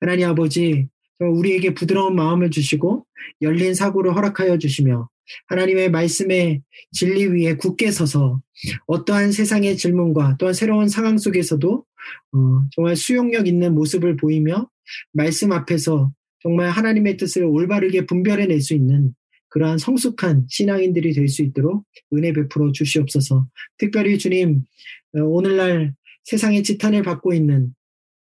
하나님 0.00 0.28
아버지, 0.28 0.88
우리에게 1.20 1.74
부드러운 1.74 2.16
마음을 2.16 2.50
주시고 2.50 3.06
열린 3.42 3.74
사고를 3.74 4.14
허락하여 4.14 4.58
주시며 4.58 5.08
하나님의 5.46 5.90
말씀의 5.90 6.62
진리 6.92 7.26
위에 7.26 7.56
굳게 7.56 7.90
서서 7.90 8.40
어떠한 8.86 9.32
세상의 9.32 9.76
질문과 9.76 10.36
또한 10.38 10.54
새로운 10.54 10.88
상황 10.88 11.18
속에서도 11.18 11.84
어, 12.32 12.38
정말 12.72 12.96
수용력 12.96 13.46
있는 13.46 13.74
모습을 13.74 14.16
보이며 14.16 14.68
말씀 15.12 15.52
앞에서 15.52 16.12
정말 16.40 16.70
하나님의 16.70 17.16
뜻을 17.16 17.44
올바르게 17.44 18.06
분별해낼 18.06 18.60
수 18.60 18.74
있는 18.74 19.12
그러한 19.48 19.78
성숙한 19.78 20.46
신앙인들이 20.48 21.12
될 21.12 21.28
수 21.28 21.42
있도록 21.42 21.84
은혜 22.14 22.32
베풀어 22.32 22.72
주시옵소서. 22.72 23.48
특별히 23.76 24.18
주님 24.18 24.62
어, 25.16 25.20
오늘날 25.20 25.94
세상의 26.24 26.62
지탄을 26.62 27.02
받고 27.02 27.32
있는 27.34 27.74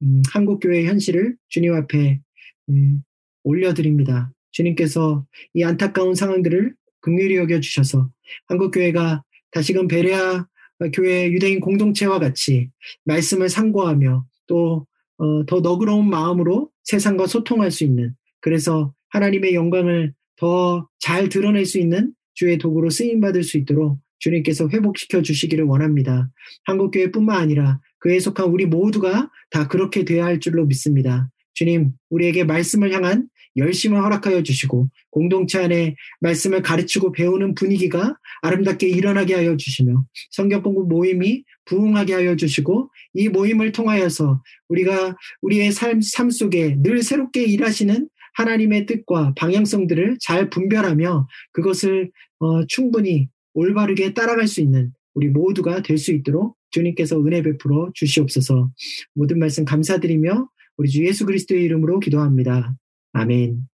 음, 0.05 0.23
한국 0.33 0.61
교회 0.61 0.85
현실을 0.85 1.37
주님 1.49 1.75
앞에 1.75 2.21
음, 2.69 3.03
올려드립니다. 3.43 4.33
주님께서 4.53 5.27
이 5.55 5.65
안타까운 5.65 6.15
상황들을 6.15 6.75
긍휼히 7.01 7.37
여겨 7.37 7.61
주셔서 7.61 8.11
한국 8.47 8.71
교회가 8.71 9.25
다시금 9.51 9.89
베레아 9.89 10.47
교회 10.93 11.31
유대인 11.31 11.61
공동체와 11.61 12.19
같이 12.19 12.71
말씀을 13.05 13.49
상고하며 13.49 14.27
또더 14.47 14.87
어, 15.19 15.61
너그러운 15.61 16.09
마음으로 16.09 16.71
세상과 16.85 17.27
소통할 17.27 17.71
수 17.71 17.85
있는 17.85 18.15
그래서 18.41 18.93
하나님의 19.11 19.55
영광을 19.55 20.13
더 20.37 20.87
잘 21.05 21.29
드러낼 21.29 21.67
수 21.67 21.79
있는 21.79 22.15
주의 22.33 22.57
도구로 22.57 22.89
쓰임 22.89 23.21
받을 23.21 23.43
수 23.43 23.59
있도록 23.59 23.99
주님께서 24.25 24.69
회복시켜 24.71 25.21
주시기를 25.23 25.65
원합니다. 25.65 26.31
한국교회뿐만 26.65 27.37
아니라 27.37 27.81
그에 27.99 28.19
속한 28.19 28.47
우리 28.47 28.65
모두가 28.67 29.31
다 29.51 29.69
그렇게 29.69 30.05
되어야 30.05 30.25
할 30.25 30.41
줄로 30.41 30.65
믿습니다. 30.67 31.29
주님, 31.53 31.93
우리에게 32.11 32.45
말씀을 32.45 32.93
향한 32.93 33.29
열심을 33.57 34.03
허락하여 34.03 34.43
주시고 34.43 34.89
공동체 35.11 35.63
안에 35.63 35.95
말씀을 36.21 36.63
가르치고 36.63 37.13
배우는 37.13 37.55
분위기가 37.55 38.17
아름답게 38.43 38.89
일어나게 38.89 39.35
하여 39.35 39.57
주시며 39.57 40.05
성경 40.31 40.63
공부 40.63 40.87
모임이 40.89 41.45
부흥하게 41.67 42.15
하여 42.15 42.35
주시고 42.35 42.91
이 43.13 43.29
모임을 43.29 43.73
통하여서 43.73 44.43
우리가 44.69 45.17
우리의 45.43 45.71
삶, 45.71 46.01
삶 46.01 46.31
속에 46.31 46.77
늘 46.83 47.03
새롭게 47.03 47.45
일하시는 47.45 48.09
하나님의 48.35 48.87
뜻과 48.87 49.35
방향성들을 49.37 50.17
잘 50.21 50.51
분별하며 50.51 51.29
그것을 51.53 52.11
어, 52.41 52.67
충분히 52.67 53.29
올바르게 53.55 54.15
따라갈 54.15 54.47
수 54.47 54.61
있는 54.61 54.93
우리 55.15 55.29
모두가 55.29 55.83
될 55.83 55.97
수 55.99 56.13
있도록 56.13 56.57
주님께서 56.71 57.21
은혜 57.25 57.41
베풀어 57.43 57.91
주시옵소서 57.95 58.71
모든 59.15 59.39
말씀 59.39 59.65
감사드리며 59.65 60.49
우리 60.77 60.89
주 60.91 61.05
예수 61.07 61.25
그리스도의 61.25 61.63
이름으로 61.65 62.01
기도합니다. 62.01 62.75
아멘. 63.13 63.74